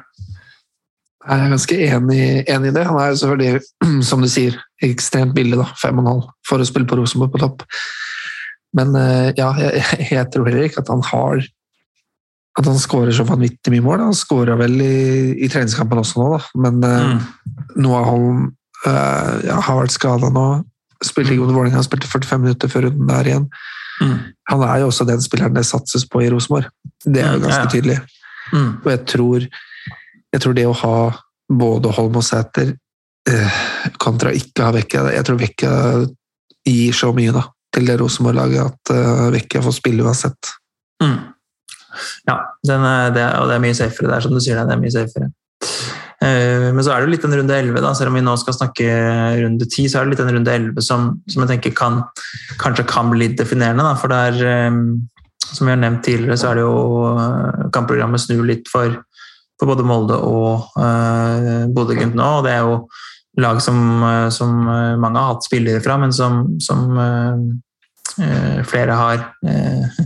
Jeg 1.19 1.43
er 1.43 1.51
ganske 1.51 1.77
enig, 1.85 2.23
enig 2.49 2.71
i 2.71 2.75
det. 2.75 2.83
Han 2.87 2.99
er 2.99 3.15
selvfølgelig, 3.19 3.61
som 4.09 4.23
du 4.23 4.29
sier, 4.31 4.57
ekstremt 4.85 5.35
billig, 5.37 5.59
da, 5.59 5.67
fem 5.79 5.99
og 5.99 6.03
en 6.03 6.11
halv, 6.13 6.27
for 6.47 6.61
å 6.61 6.67
spille 6.67 6.87
på 6.89 6.99
Rosenborg 6.99 7.33
på 7.35 7.41
topp. 7.43 7.65
Men 8.77 8.93
eh, 8.97 9.29
ja, 9.37 9.49
jeg, 9.59 9.83
jeg 10.17 10.27
tror 10.33 10.49
heller 10.49 10.67
ikke 10.67 10.83
at 10.83 10.91
han 10.93 11.05
har 11.09 11.43
At 12.59 12.67
han 12.67 12.79
skårer 12.79 13.15
så 13.15 13.23
vanvittig 13.27 13.71
mye 13.71 13.83
mål. 13.85 14.01
Han 14.09 14.17
skåra 14.17 14.57
vel 14.59 14.75
i, 14.83 14.95
i 15.39 15.47
treningskampen 15.51 16.01
også 16.01 16.19
nå, 16.19 16.27
da. 16.33 16.39
Men 16.59 16.81
eh, 16.83 17.29
Noah 17.79 18.07
Holm 18.09 18.41
uh, 18.83 19.35
ja, 19.45 19.61
har 19.63 19.79
vært 19.79 19.95
skada 19.95 20.31
nå. 20.35 20.47
Spilte 20.99 21.31
ikke 21.31 21.45
mot 21.45 21.55
Vålerenga, 21.55 21.83
spilte 21.85 22.09
45 22.11 22.43
minutter 22.43 22.71
før 22.71 22.89
runden 22.89 23.07
der 23.07 23.31
igjen. 23.31 23.47
Mm. 24.03 24.17
Han 24.51 24.65
er 24.67 24.81
jo 24.81 24.89
også 24.89 25.07
den 25.07 25.23
spilleren 25.23 25.55
det 25.55 25.63
satses 25.69 26.03
på 26.11 26.25
i 26.25 26.27
Rosenborg. 26.33 26.67
Det 27.05 27.23
er 27.23 27.37
jo 27.37 27.39
Ja, 27.39 27.45
ganske 27.45 27.63
ja. 27.63 27.71
tydelig. 27.71 27.97
Mm. 28.51 28.69
Og 28.83 28.91
jeg 28.91 29.01
tror, 29.13 29.47
jeg 30.33 30.43
tror 30.43 30.59
det 30.59 30.67
å 30.67 30.77
ha 30.83 30.99
både 31.63 31.95
Holm 31.95 32.19
og 32.19 32.27
Sæter 32.27 32.75
uh, 32.75 33.63
kontra 34.03 34.35
ikke 34.35 34.67
ha 34.67 34.75
Vekka 34.75 35.07
Jeg 35.15 35.25
tror 35.29 35.39
Vekka 35.39 35.73
gir 36.67 36.93
så 36.97 37.13
mye 37.15 37.31
da, 37.39 37.47
til 37.71 37.87
det 37.87 38.01
Rosenborg-laget 38.01 38.67
at 38.67 39.31
Vecchia 39.31 39.63
får 39.63 39.79
spille 39.79 40.03
uansett. 40.03 40.57
Mm. 40.99 41.28
Ja, 42.29 42.39
er, 42.67 43.13
det, 43.15 43.25
og 43.39 43.49
det 43.49 43.57
er 43.57 43.63
mye 43.63 43.77
safere 43.77 44.11
der, 44.11 44.25
som 44.25 44.35
du 44.35 44.41
sier. 44.43 44.59
Det 44.59 44.75
er 44.75 44.81
mye 44.81 44.93
safere. 44.93 45.31
Eh, 46.19 46.69
men 46.75 46.83
så 46.83 46.91
er 46.91 47.05
det 47.05 47.13
litt 47.13 47.25
en 47.25 47.35
runde 47.37 47.55
11, 47.55 47.79
da. 47.79 47.93
selv 47.95 48.11
om 48.11 48.17
vi 48.19 48.23
nå 48.25 48.33
skal 48.41 48.57
snakke 48.57 48.87
runde 49.39 49.67
10, 49.67 49.87
så 49.87 49.99
er 49.99 50.07
det 50.07 50.15
litt 50.15 50.23
en 50.25 50.33
runde 50.35 50.55
11 50.55 50.83
som, 50.83 51.13
som 51.31 51.45
jeg 51.45 51.51
tenker 51.53 51.75
kan, 51.77 52.01
kanskje 52.59 52.87
kan 52.89 53.11
bli 53.11 53.23
litt 53.23 53.37
definerende. 53.39 53.85
Da. 53.87 53.93
For 53.99 54.11
det 54.11 54.23
er, 54.31 54.41
eh, 54.51 55.45
som 55.47 55.69
vi 55.69 55.73
har 55.73 55.79
nevnt 55.79 56.03
tidligere, 56.07 56.39
så 56.39 56.51
er 56.51 56.59
det 56.59 56.65
jo 56.67 57.13
eh, 57.13 57.69
kampprogrammet 57.75 58.25
snur 58.25 58.43
litt 58.47 58.67
for, 58.71 58.99
for 59.59 59.71
både 59.71 59.85
Molde 59.87 60.15
og 60.23 60.75
uh, 60.79 61.65
Bodø-Glimt 61.75 62.15
nå. 62.15 62.27
og 62.37 62.45
det 62.45 62.53
er 62.53 62.61
jo 62.63 62.77
lag 63.43 63.59
som, 63.63 63.79
som, 64.31 64.53
mange 64.99 65.19
har 65.19 65.33
hatt 65.33 65.43
spillere 65.43 65.81
fra, 65.83 65.97
men 65.99 66.13
som, 66.15 66.45
som 66.63 66.95
uh, 66.95 68.63
flere 68.67 68.95
har 68.95 69.25
uh, 69.43 69.99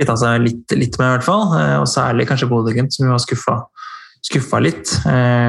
kvitta 0.00 0.16
seg 0.18 0.40
litt, 0.46 0.64
litt, 0.74 0.96
med, 0.98 1.06
i 1.06 1.14
hvert 1.18 1.28
fall. 1.28 1.46
Og 1.82 1.88
særlig 1.90 2.26
kanskje 2.30 2.48
Bodø-Glimt, 2.50 2.96
som 2.96 3.06
jo 3.06 3.14
har 3.14 3.20
skuffa 3.20 4.62
litt. 4.64 4.88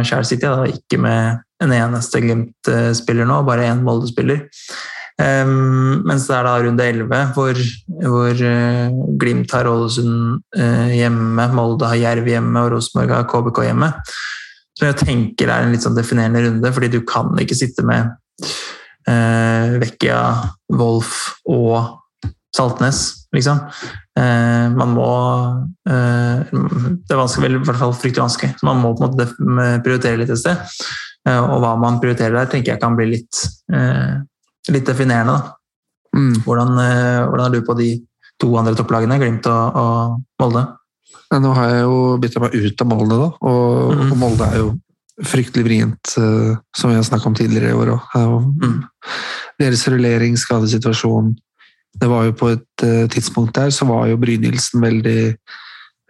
Sjæl 0.07 0.27
sitter 0.27 0.47
jeg 0.47 0.51
da, 0.51 0.79
ikke 0.81 0.99
med 1.01 1.41
en 1.63 1.75
eneste 1.75 2.21
Glimt-spiller 2.23 3.29
nå, 3.29 3.41
bare 3.47 3.69
én 3.69 3.83
Molde-spiller. 3.85 4.43
Um, 5.21 6.01
mens 6.07 6.25
det 6.25 6.33
er 6.33 6.47
da 6.47 6.53
runde 6.63 6.85
11, 6.87 7.33
hvor, 7.35 7.59
hvor 8.07 8.39
uh, 8.47 9.01
Glimt 9.21 9.51
har 9.53 9.69
Ålesund 9.69 10.39
uh, 10.57 10.89
hjemme, 10.95 11.47
Molde 11.53 11.89
har 11.89 11.99
Jerv 11.99 12.29
hjemme 12.31 12.63
og 12.63 12.71
Rosenborg 12.75 13.13
har 13.13 13.27
KBK 13.29 13.63
hjemme. 13.67 13.91
Som 14.79 14.87
jeg 14.87 14.99
tenker 15.03 15.51
er 15.51 15.65
en 15.65 15.75
litt 15.75 15.85
sånn 15.85 15.97
definerende 15.97 16.41
runde, 16.47 16.73
fordi 16.73 16.89
du 16.95 17.01
kan 17.05 17.35
ikke 17.43 17.59
sitte 17.59 17.85
med 17.85 18.09
uh, 18.41 19.77
Vecchia, 19.83 20.21
Wolf 20.79 21.19
og 21.45 22.00
Saltnes, 22.51 23.27
liksom. 23.31 23.59
Eh, 24.19 24.67
man 24.75 24.91
må 24.91 25.11
eh, 25.87 26.41
Det 26.51 27.13
er 27.13 27.19
vanskelig, 27.19 27.53
i 27.55 27.63
hvert 27.63 27.79
fall 27.79 27.95
fryktelig 27.95 28.25
vanskelig. 28.25 28.51
Så 28.59 28.67
man 28.67 28.81
må 28.83 28.91
på 28.95 29.07
en 29.07 29.13
måte 29.13 29.79
prioritere 29.85 30.19
litt 30.19 30.33
et 30.33 30.41
sted. 30.41 30.59
Eh, 31.27 31.39
og 31.39 31.61
hva 31.63 31.77
man 31.79 32.01
prioriterer 32.03 32.41
der, 32.41 32.51
tenker 32.51 32.73
jeg 32.73 32.81
kan 32.81 32.97
bli 32.97 33.07
litt, 33.13 33.41
litt 34.71 34.87
definerende. 34.87 35.39
Mm. 36.11 36.41
Hvordan, 36.43 36.75
hvordan, 36.75 37.45
er 37.45 37.53
du 37.55 37.63
på 37.63 37.75
de 37.79 37.89
to 38.41 38.51
andre 38.59 38.75
topplagene, 38.75 39.19
Glimt 39.21 39.47
og, 39.47 39.77
og 39.79 40.43
Molde? 40.43 40.65
Nå 41.31 41.51
har 41.55 41.69
jeg 41.71 41.83
jo 41.85 41.99
bitt 42.19 42.35
meg 42.43 42.55
ut 42.57 42.83
av 42.83 42.89
Molde, 42.89 43.19
da. 43.21 43.29
Og, 43.47 43.93
mm. 43.95 44.09
og 44.09 44.17
Molde 44.19 44.49
er 44.49 44.59
jo 44.59 44.73
fryktelig 45.21 45.63
vrient, 45.63 46.11
som 46.11 46.89
vi 46.89 46.97
har 46.97 47.05
snakka 47.05 47.29
om 47.29 47.37
tidligere 47.37 47.71
i 47.71 47.77
år 47.77 47.93
òg. 47.93 48.11
Mm. 48.17 48.75
Deres 49.61 49.85
rullering, 49.93 50.35
skadesituasjon, 50.39 51.31
det 52.01 52.09
var 52.09 52.25
jo 52.25 52.33
på 52.37 52.49
et 52.55 52.85
uh, 52.85 53.05
tidspunkt 53.13 53.55
der 53.55 53.69
så 53.73 53.85
var 53.89 54.07
jo 54.09 54.19
Brynildsen 54.21 54.81
veldig 54.81 55.35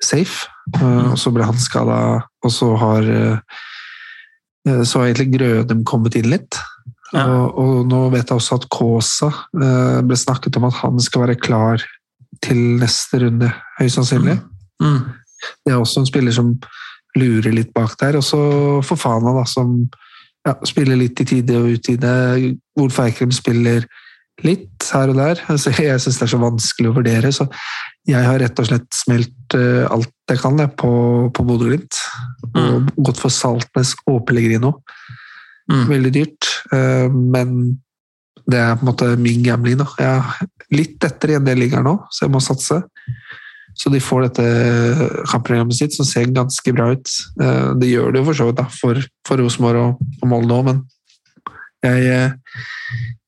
safe. 0.01 0.47
Uh, 0.77 1.11
og 1.11 1.17
så 1.19 1.33
ble 1.35 1.45
han 1.45 1.59
skada, 1.59 1.99
og 2.43 2.53
så 2.53 2.73
har 2.79 3.07
uh, 3.11 3.39
så 4.85 5.01
har 5.01 5.09
egentlig 5.09 5.39
Grødem 5.39 5.81
kommet 5.85 6.15
inn 6.15 6.29
litt. 6.31 6.59
Ja. 7.11 7.25
Og, 7.25 7.57
og, 7.59 7.87
nå 7.89 8.05
vet 8.13 8.29
jeg 8.29 8.37
også 8.37 8.59
at 8.59 8.67
Kaasa 8.71 9.31
ble 10.05 10.15
snakket 10.15 10.55
om 10.59 10.67
at 10.69 10.77
han 10.79 11.01
skal 11.01 11.25
være 11.25 11.39
klar 11.41 11.81
til 12.45 12.59
neste 12.79 13.23
runde, 13.25 13.49
høyst 13.79 13.97
sannsynlig. 13.97 14.37
Mm. 14.79 14.85
Mm. 14.85 15.01
Det 15.65 15.73
er 15.73 15.81
også 15.81 16.03
en 16.03 16.07
spiller 16.07 16.35
som 16.35 16.53
lurer 17.17 17.51
litt 17.55 17.73
bak 17.73 17.97
der. 17.99 18.19
Og 18.19 18.23
så 18.23 18.39
Fofana, 18.85 19.33
da, 19.39 19.43
som 19.49 19.73
ja, 20.47 20.55
spiller 20.67 20.99
litt 20.99 21.19
i 21.21 21.27
tide 21.33 21.57
og 21.59 21.73
utide. 21.75 22.13
Wolf 22.79 23.01
Eikrem 23.03 23.33
spiller 23.35 23.89
litt 24.45 24.87
her 24.93 25.11
og 25.11 25.19
der. 25.19 25.41
Altså, 25.51 25.73
jeg 25.75 26.01
syns 26.01 26.19
det 26.19 26.25
er 26.27 26.33
så 26.33 26.41
vanskelig 26.41 26.91
å 26.91 26.95
vurdere, 26.95 27.31
så 27.35 27.47
jeg 28.09 28.25
har 28.25 28.39
rett 28.41 28.59
og 28.61 28.67
slett 28.69 28.89
smelt 28.95 29.55
uh, 29.57 29.85
alt 29.93 30.11
jeg 30.31 30.41
kan 30.41 30.59
jeg, 30.61 30.71
på, 30.79 30.91
på 31.35 31.45
Bodø-Glimt. 31.47 31.99
Og 32.51 32.57
mm. 32.57 32.89
gått 33.07 33.21
for 33.21 33.33
Saltnes 33.33 33.93
og 34.09 34.23
Pellegrino. 34.27 34.77
Mm. 35.71 35.85
Veldig 35.91 36.13
dyrt, 36.15 36.51
uh, 36.73 37.07
men 37.11 37.75
det 38.51 38.59
er 38.59 38.73
på 38.75 38.83
en 38.83 38.89
måte 38.89 39.11
min 39.21 39.43
gambling. 39.45 39.79
Da. 39.79 39.87
Jeg 40.01 40.21
er 40.21 40.75
litt 40.75 41.05
etter 41.07 41.33
i 41.33 41.37
en 41.37 41.45
del 41.47 41.61
ligger 41.61 41.85
nå, 41.85 41.97
så 42.11 42.25
jeg 42.25 42.33
må 42.33 42.41
satse. 42.43 42.81
Så 43.77 43.87
de 43.93 44.01
får 44.03 44.25
dette 44.25 44.47
kampprogrammet 45.31 45.77
sitt, 45.77 45.93
som 45.95 46.07
ser 46.07 46.33
ganske 46.35 46.73
bra 46.75 46.89
ut. 46.95 47.13
Uh, 47.39 47.77
det 47.79 47.93
gjør 47.93 48.11
det 48.11 48.23
jo 48.23 48.31
for 48.31 48.39
så 48.39 48.49
vidt 48.49 48.65
for, 48.79 49.05
for 49.27 49.43
Rosenborg 49.43 49.85
og, 49.85 50.09
og 50.21 50.33
Molde 50.33 50.57
òg, 50.57 50.67
men 50.67 50.83
jeg, 51.85 52.31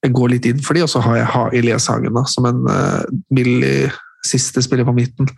jeg, 0.04 0.14
går 0.14 0.34
litt 0.34 0.48
inn 0.50 0.62
for 0.64 0.78
de, 0.78 0.86
og 0.86 0.92
så 0.92 1.02
har 1.06 1.20
jeg 1.20 1.60
Elias 1.62 1.90
Hagen 1.92 2.16
da, 2.16 2.26
som 2.30 2.48
en 2.50 2.64
uh, 2.70 3.04
billig 3.34 3.92
siste 4.28 4.64
spiller 4.64 4.88
på 4.88 4.96
midten. 4.96 5.30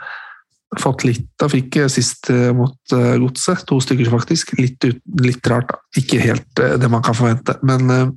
Fått 0.81 1.05
litt 1.07 1.27
da, 1.39 1.49
fikk 1.51 1.79
sist 1.91 2.29
uh, 2.33 2.51
mot 2.57 2.75
uh, 2.95 3.15
Godset, 3.21 3.63
to 3.69 3.79
stykker 3.83 4.11
faktisk. 4.13 4.55
Litt, 4.59 4.79
ut, 4.83 5.01
litt 5.23 5.51
rart, 5.51 5.71
da. 5.71 5.79
Ikke 6.01 6.21
helt 6.23 6.63
uh, 6.63 6.75
det 6.81 6.91
man 6.91 7.05
kan 7.05 7.17
forvente, 7.17 7.57
men 7.65 8.15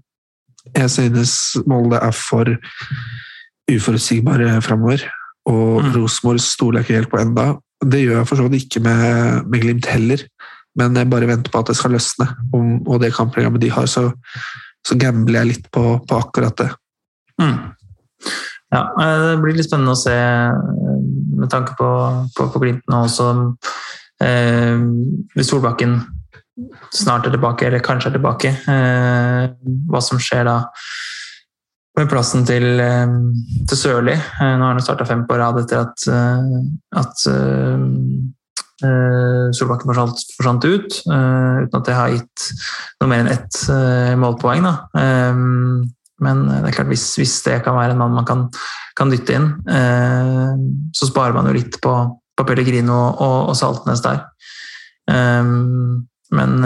jeg 0.74 0.90
synes 0.92 1.32
Molde 1.70 1.96
er 2.04 2.12
for 2.12 2.50
uforutsigbare 3.68 4.58
framover. 4.64 5.04
Og 5.48 5.84
mm. 5.84 5.92
Rosenborg 5.96 6.42
stoler 6.44 6.80
jeg 6.80 6.86
ikke 6.86 6.98
helt 6.98 7.12
på 7.12 7.20
enda. 7.22 7.48
Det 7.84 8.02
gjør 8.02 8.20
jeg 8.20 8.28
for 8.28 8.40
så 8.40 8.46
vidt 8.48 8.66
ikke 8.66 8.82
med, 8.84 9.44
med 9.48 9.62
Glimt 9.62 9.86
heller, 9.88 10.24
men 10.78 10.96
jeg 10.98 11.10
bare 11.10 11.28
venter 11.30 11.52
på 11.52 11.62
at 11.62 11.70
det 11.70 11.76
skal 11.78 11.94
løsne. 11.94 12.26
Om, 12.54 12.72
og 12.86 13.00
det 13.02 13.14
kampprogrammet 13.16 13.62
de 13.62 13.70
har, 13.72 13.86
så 13.90 14.10
så 14.88 14.96
gambler 15.00 15.42
jeg 15.42 15.50
litt 15.52 15.66
på, 15.74 15.82
på 16.08 16.20
akkurat 16.22 16.56
det. 16.62 16.68
Mm. 17.42 17.56
Ja, 18.72 18.82
eh, 19.00 19.24
det 19.30 19.36
blir 19.42 19.56
litt 19.56 19.68
spennende 19.68 19.94
å 19.96 20.00
se 20.00 20.14
eh, 20.14 21.02
med 21.38 21.50
tanke 21.52 21.76
på, 21.78 21.88
på, 22.36 22.48
på 22.52 22.62
Glimt 22.62 22.88
nå 22.90 23.04
også. 23.06 23.28
Eh, 24.24 24.80
hvis 25.36 25.52
Solbakken 25.52 26.00
snart 26.94 27.28
er 27.28 27.36
tilbake, 27.36 27.68
eller 27.68 27.84
kanskje 27.84 28.10
er 28.10 28.16
tilbake, 28.16 28.54
eh, 28.72 29.44
hva 29.88 30.02
som 30.04 30.20
skjer 30.22 30.48
da 30.48 30.58
med 31.98 32.10
plassen 32.10 32.44
til, 32.46 32.66
eh, 32.82 33.14
til 33.68 33.78
Sørli. 33.78 34.16
Nå 34.16 34.64
har 34.64 34.74
han 34.74 34.84
starta 34.84 35.06
fem 35.08 35.24
på 35.28 35.38
rad 35.38 35.62
etter 35.62 35.84
at, 35.84 36.08
at 36.98 37.28
Solbakken 38.78 39.90
forsvant, 39.90 40.20
forsvant 40.36 40.66
ut, 40.68 40.98
uh, 41.10 41.64
uten 41.64 41.78
at 41.80 41.88
det 41.88 41.96
har 41.96 42.12
gitt 42.14 42.44
noe 43.00 43.10
mer 43.10 43.24
enn 43.24 43.32
ett 43.32 43.62
uh, 43.72 44.14
målpoeng. 44.20 44.66
Da. 44.66 44.74
Men 46.18 46.44
det 46.50 46.60
er 46.66 46.74
klart, 46.74 46.90
hvis, 46.90 47.08
hvis, 47.18 47.36
det 47.46 47.60
kan 47.62 47.76
være 47.78 47.94
en 47.94 48.00
mann 48.00 48.16
man 48.16 48.26
kan, 48.26 48.40
kan 48.98 49.10
dytte 49.12 49.36
inn, 49.38 49.52
så 50.90 51.06
sparer 51.06 51.36
man 51.36 51.46
jo 51.46 51.52
litt 51.54 51.76
på, 51.78 51.92
på 52.34 52.46
Pellegrino 52.48 52.96
og, 53.12 53.52
og 53.52 53.54
Saltnes 53.54 54.02
der. 54.02 54.24
Um, 55.06 56.08
men 56.34 56.58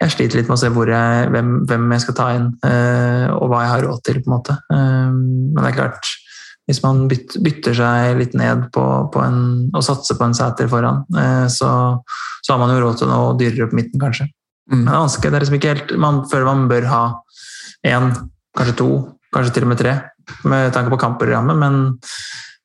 jeg 0.00 0.14
sliter 0.14 0.40
litt 0.40 0.48
med 0.48 0.56
å 0.56 0.62
se 0.62 0.72
jeg, 0.72 1.28
hvem, 1.36 1.52
hvem, 1.68 1.84
jeg 1.92 2.06
skal 2.06 2.16
ta 2.16 2.30
inn, 2.38 2.48
og 3.36 3.44
hva 3.52 3.60
jeg 3.66 3.72
har 3.74 3.84
råd 3.90 4.04
til. 4.08 4.22
på 4.24 4.30
en 4.30 4.36
måte. 4.38 4.56
Um, 4.72 5.20
men 5.52 5.60
det 5.60 5.74
er 5.74 5.78
klart 5.82 6.14
hvis 6.68 6.80
man 6.84 7.04
bytter 7.08 7.76
seg 7.76 8.18
litt 8.18 8.36
ned 8.38 8.68
på, 8.72 8.84
på 9.12 9.20
en, 9.20 9.40
og 9.74 9.84
satser 9.84 10.16
på 10.16 10.28
en 10.28 10.36
seter 10.36 10.70
foran, 10.70 11.02
eh, 11.20 11.44
så, 11.52 11.70
så, 12.40 12.54
har 12.54 12.62
man 12.62 12.72
jo 12.72 12.80
råd 12.80 13.02
til 13.02 13.10
noe 13.10 13.34
dyrere 13.40 13.68
på 13.68 13.78
midten, 13.80 14.00
kanskje. 14.00 14.30
Mm. 14.72 14.78
Men 14.78 14.88
det 14.88 14.94
er 14.94 15.04
vanskelig. 15.04 15.30
Det 15.30 15.36
er 15.36 15.44
liksom 15.44 15.58
ikke 15.58 15.74
helt, 15.74 15.94
man 16.00 16.22
føler 16.30 16.48
man 16.48 16.66
bør 16.70 16.88
ha 16.88 17.02
én, 17.84 18.10
kanskje 18.56 18.78
to, 18.80 18.90
kanskje 19.34 19.58
til 19.58 19.68
og 19.68 19.74
med 19.74 19.82
tre, 19.82 19.94
med 20.48 20.72
tanke 20.72 20.92
på 20.94 21.00
kampprogrammet, 21.04 21.60
men, 21.60 21.80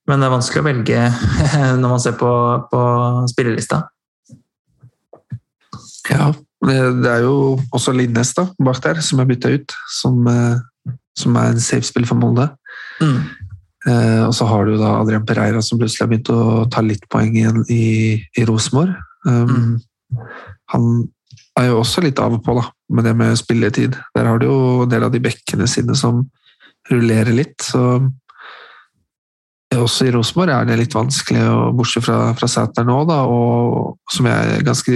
men 0.08 0.22
det 0.22 0.30
er 0.30 0.36
vanskelig 0.38 0.64
å 0.64 0.70
velge 0.70 1.08
når 1.82 1.88
man 1.88 2.04
ser 2.04 2.16
på, 2.20 2.32
på 2.72 2.84
spillelista. 3.34 3.84
Ja, 6.10 6.32
det 6.66 7.12
er 7.12 7.26
jo 7.28 7.60
også 7.76 7.94
Linnes 7.96 8.32
da, 8.38 8.48
bak 8.64 8.80
der, 8.84 9.04
som 9.06 9.20
er 9.20 9.28
bytta 9.30 9.52
ut, 9.54 9.76
som, 9.92 10.24
eh, 10.28 10.96
som 11.20 11.36
er 11.40 11.52
en 11.52 11.62
safe-spill 11.64 12.08
for 12.08 12.20
Molde. 12.20 12.48
Mm. 13.04 13.28
Eh, 13.88 14.24
og 14.26 14.34
så 14.36 14.48
har 14.50 14.68
du 14.68 14.76
da 14.80 14.98
Adrian 15.00 15.26
Pereira 15.28 15.62
som 15.64 15.80
plutselig 15.80 16.04
har 16.04 16.12
begynt 16.12 16.32
å 16.34 16.66
ta 16.72 16.84
litt 16.84 17.06
poeng 17.12 17.32
igjen 17.36 17.64
i, 17.72 18.20
i 18.20 18.48
Rosenborg. 18.48 18.92
Um, 19.28 19.50
mm. 19.50 20.26
Han 20.74 20.90
er 21.60 21.70
jo 21.70 21.80
også 21.82 22.04
litt 22.04 22.20
av 22.20 22.36
og 22.36 22.44
på 22.44 22.56
da, 22.58 22.66
med 22.96 23.08
det 23.08 23.16
med 23.20 23.40
spilletid. 23.40 23.96
Der 24.16 24.28
har 24.28 24.42
du 24.42 24.48
jo 24.50 24.60
en 24.84 24.92
del 24.92 25.06
av 25.08 25.14
de 25.14 25.22
bekkene 25.24 25.68
sine 25.70 25.96
som 26.00 26.26
rullerer 26.92 27.36
litt. 27.36 27.60
så 27.64 28.02
også 29.78 30.08
i 30.08 30.12
Rosenborg 30.14 30.50
er 30.50 30.66
det 30.66 30.80
litt 30.80 30.96
vanskelig, 30.98 31.44
bortsett 31.78 32.06
fra, 32.08 32.18
fra 32.38 32.48
Sæter 32.50 32.88
nå, 32.88 33.04
da, 33.10 33.20
og 33.30 34.00
som 34.12 34.26
jeg 34.26 34.64
ganske 34.66 34.96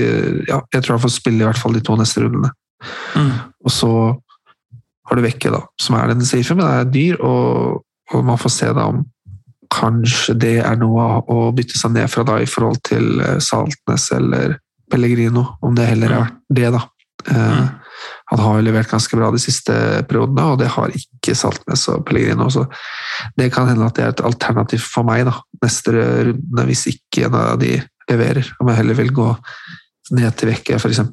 ja, 0.50 0.60
Jeg 0.74 0.82
tror 0.82 0.96
han 0.96 1.04
får 1.04 1.14
spille 1.14 1.44
i 1.44 1.48
hvert 1.48 1.62
fall 1.62 1.78
de 1.78 1.84
to 1.86 1.98
neste 2.00 2.24
rundene. 2.24 2.50
Mm. 3.14 3.34
Og 3.64 3.74
så 3.74 3.92
har 5.04 5.20
du 5.20 5.24
Vekke, 5.24 5.52
da, 5.54 5.62
som 5.80 5.98
er 6.00 6.10
den 6.10 6.26
safe, 6.26 6.56
men 6.58 6.66
det 6.66 6.74
er 6.74 6.94
dyr, 6.96 7.22
og 7.22 7.84
og 8.14 8.26
man 8.26 8.40
får 8.42 8.54
se 8.56 8.72
da 8.76 8.88
om 8.92 9.04
kanskje 9.74 10.36
det 10.38 10.58
er 10.62 10.76
noe 10.80 11.06
å 11.32 11.52
bytte 11.56 11.80
seg 11.80 11.96
ned 11.96 12.12
fra 12.12 12.26
da 12.28 12.40
i 12.42 12.50
forhold 12.50 12.82
til 12.86 13.22
eh, 13.24 13.40
Saltnes 13.42 14.10
eller 14.16 14.58
Pellegrino, 14.92 15.46
om 15.66 15.74
det 15.78 15.88
heller 15.90 16.14
er 16.14 16.28
mm. 16.28 16.36
det, 16.54 16.68
da. 16.76 16.84
Eh, 17.32 17.56
mm. 17.58 17.72
Han 18.34 18.42
har 18.44 18.58
jo 18.58 18.66
levert 18.68 18.92
ganske 18.92 19.18
bra 19.18 19.30
de 19.34 19.42
siste 19.42 19.74
periodene, 20.10 20.46
og 20.52 20.60
det 20.62 20.70
har 20.76 20.94
ikke 20.98 21.36
Saltnes 21.38 21.88
og 21.92 22.04
Pellegrino. 22.08 22.50
Så 22.54 22.66
det 23.40 23.50
kan 23.56 23.70
hende 23.70 23.88
at 23.88 23.98
det 23.98 24.06
er 24.06 24.14
et 24.14 24.26
alternativ 24.28 24.84
for 24.86 25.08
meg 25.08 25.26
da, 25.30 25.36
neste 25.64 25.94
runde, 25.96 26.68
hvis 26.70 26.88
ikke 26.94 27.28
en 27.28 27.38
av 27.40 27.62
de 27.62 27.78
leverer. 28.12 28.50
Om 28.60 28.70
jeg 28.70 28.82
heller 28.82 29.00
vil 29.00 29.14
gå 29.16 29.30
ned 30.18 30.38
til 30.38 30.52
Vekke, 30.52 30.80
f.eks. 30.80 31.04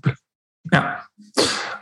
Ja. 0.75 0.83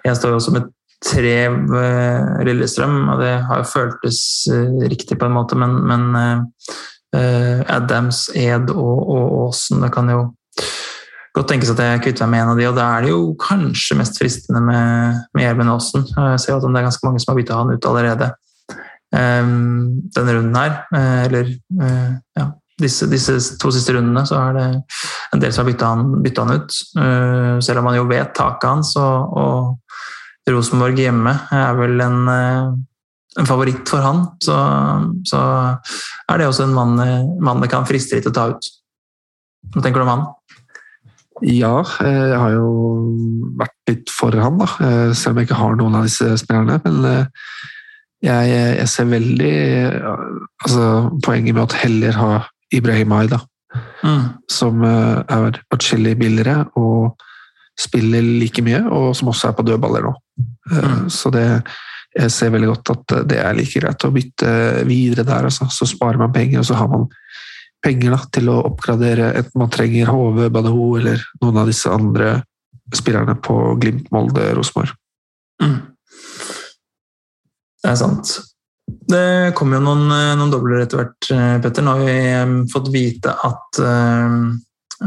Jeg 0.04 0.18
står 0.18 0.36
også 0.38 0.54
med 0.54 0.68
tre 1.04 1.36
uh, 1.48 2.40
Lillestrøm, 2.46 2.96
og 3.12 3.22
det 3.22 3.34
har 3.46 3.62
jo 3.62 3.70
føltes 3.70 4.20
uh, 4.50 4.82
riktig 4.90 5.18
på 5.18 5.28
en 5.28 5.36
måte, 5.36 5.58
men, 5.58 5.76
men 5.86 6.08
uh, 6.16 7.60
Adams, 7.70 8.26
Ed 8.36 8.72
og, 8.74 8.98
og 9.06 9.36
Aasen, 9.46 9.84
det 9.84 9.92
kan 9.94 10.10
jo 10.12 10.26
godt 11.38 11.48
tenkes 11.52 11.70
at 11.72 11.80
jeg 11.84 12.02
kvitter 12.02 12.26
meg 12.26 12.34
med 12.34 12.42
en 12.42 12.52
av 12.52 12.60
de, 12.60 12.68
og 12.68 12.76
da 12.76 12.90
er 12.96 13.06
det 13.06 13.14
jo 13.14 13.22
kanskje 13.40 13.96
mest 14.00 14.18
fristende 14.18 14.62
med, 14.64 15.24
med 15.36 15.44
Gjermund 15.44 15.74
Aasen. 15.76 16.06
Jeg 16.10 16.44
ser 16.44 16.56
at 16.56 16.66
det 16.66 16.74
er 16.74 16.88
ganske 16.88 17.06
mange 17.06 17.22
som 17.22 17.32
har 17.32 17.40
bytta 17.40 17.58
han 17.60 17.74
ut 17.74 17.88
allerede 17.88 18.30
um, 19.14 20.00
denne 20.16 20.34
runden 20.34 20.58
her. 20.58 20.80
Eller 21.28 21.52
uh, 21.78 22.16
ja, 22.38 22.48
disse, 22.82 23.06
disse, 23.10 23.36
to 23.60 23.70
siste 23.74 23.94
rundene 23.94 24.24
så 24.28 24.40
er 24.48 24.58
det 24.58 24.66
en 25.34 25.44
del 25.44 25.54
som 25.54 25.64
har 25.64 25.70
bytta 25.70 25.92
han, 25.92 26.16
han 26.42 26.54
ut. 26.56 26.80
Uh, 26.98 27.54
selv 27.64 27.82
om 27.82 27.88
man 27.90 27.98
jo 28.00 28.08
vet 28.10 28.34
taket 28.36 28.68
hans, 28.72 28.96
og, 28.98 29.38
og 29.38 29.87
Rosenborg 30.54 30.98
hjemme 31.00 31.34
er 31.54 31.76
vel 31.78 32.00
en, 32.04 32.18
uh, 32.28 33.38
en 33.38 33.48
favoritt 33.48 33.88
for 33.90 34.04
han, 34.04 34.24
så, 34.44 34.56
så, 35.28 35.42
er 36.28 36.40
det 36.40 36.48
også 36.48 36.66
en 36.66 36.74
mann, 36.76 36.98
mann 37.44 37.62
det 37.62 37.70
kan 37.72 37.86
friste 37.88 38.18
litt 38.18 38.28
å 38.30 38.34
ta 38.34 38.50
ut. 38.54 38.72
Hva 39.74 39.84
tenker 39.84 40.00
du 40.00 40.06
om 40.06 40.14
han? 40.14 40.26
Ja, 41.44 41.80
eh, 42.02 42.24
jeg 42.32 42.38
har 42.38 42.54
jo 42.56 42.70
vært 43.58 43.90
litt 43.90 44.10
for 44.12 44.34
han, 44.34 44.58
da. 44.58 44.68
Eh, 44.82 45.12
selv 45.14 45.34
om 45.34 45.40
jeg 45.40 45.48
ikke 45.48 45.60
har 45.60 45.76
noen 45.78 45.98
av 45.98 46.08
disse 46.08 46.38
spillerne. 46.40 46.78
Men 46.84 46.98
eh, 47.06 47.52
jeg, 48.26 48.56
jeg 48.80 48.90
ser 48.90 49.10
veldig 49.12 49.54
altså, 50.64 50.88
poenget 51.24 51.54
med 51.54 51.64
å 51.64 51.80
heller 51.84 52.18
ha 52.18 52.32
Ibrahimai, 52.74 53.26
da. 53.30 53.40
mm. 54.02 54.24
som 54.50 54.82
er 54.84 55.60
atskillig 55.74 56.16
billigere 56.18 56.66
og 56.80 57.22
spiller 57.78 58.24
like 58.24 58.62
mye, 58.66 58.80
og 58.90 59.12
som 59.16 59.30
også 59.32 59.50
er 59.50 59.58
på 59.58 59.66
dødballer 59.66 60.08
nå. 60.08 60.14
Mm. 60.72 61.06
Så 61.12 61.30
det, 61.34 61.44
jeg 62.18 62.32
ser 62.34 62.52
veldig 62.54 62.70
godt 62.72 62.92
at 62.94 63.16
det 63.30 63.38
er 63.42 63.56
like 63.56 63.80
greit 63.80 64.06
å 64.06 64.12
bytte 64.14 64.50
videre 64.88 65.26
der, 65.28 65.48
altså. 65.50 65.68
så 65.70 65.86
sparer 65.88 66.20
man 66.20 66.34
penger, 66.34 66.60
og 66.62 66.68
så 66.68 66.78
har 66.78 66.90
man 66.90 67.06
penger 67.84 68.14
da, 68.14 68.20
til 68.34 68.50
å 68.50 68.58
oppgradere 68.72 69.32
enten 69.38 69.62
man 69.62 69.72
trenger 69.72 70.10
HV, 70.10 70.48
Badeho 70.54 70.88
eller 70.98 71.22
noen 71.42 71.62
av 71.62 71.70
disse 71.70 71.92
andre 71.92 72.40
spillerne 72.94 73.36
på 73.44 73.54
Glimt, 73.80 74.08
Molde, 74.14 74.50
Rosenborg. 74.56 74.94
Mm. 75.62 75.78
Det 77.78 77.90
er 77.92 77.98
sant. 78.00 78.38
Det 78.88 79.52
kommer 79.56 79.78
jo 79.78 79.84
noen, 79.84 80.08
noen 80.40 80.52
dobler 80.52 80.82
etter 80.82 81.02
hvert, 81.02 81.28
eh, 81.34 81.56
Petter. 81.62 81.84
Nå 81.84 81.94
har 81.94 82.06
vi 82.06 82.16
um, 82.40 82.54
fått 82.72 82.88
vite 82.92 83.34
at, 83.44 83.80
uh, 83.84 84.48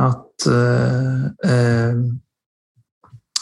at 0.05 0.45
uh, 0.47 1.25
heter 1.41 2.03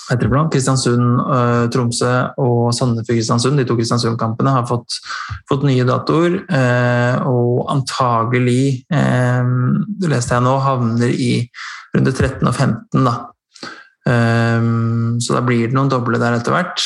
Kristiansund, 0.10 1.22
uh, 1.22 1.70
Tromsø 1.74 2.12
og 2.42 2.74
Sandefjord-Kristiansund, 2.74 3.60
de 3.60 3.66
to 3.68 3.78
Kristiansund-kampene, 3.78 4.54
har 4.56 4.68
fått, 4.70 5.00
fått, 5.50 5.66
nye 5.68 5.86
datoer. 5.88 6.40
Uh, 6.50 7.28
og 7.30 7.70
antagelig, 7.74 8.86
uh, 8.94 9.44
det 10.02 10.12
leste 10.12 10.36
jeg 10.36 10.46
nå, 10.46 10.56
havner 10.66 11.14
i 11.14 11.34
runde 11.96 12.14
13 12.16 12.48
og 12.48 12.56
15. 12.56 13.04
da. 13.06 13.18
så 15.22 15.36
da 15.36 15.40
blir 15.46 15.68
det 15.68 15.76
noen 15.76 15.90
doble 15.92 16.18
der 16.22 16.38
etter 16.38 16.54
hvert. 16.54 16.82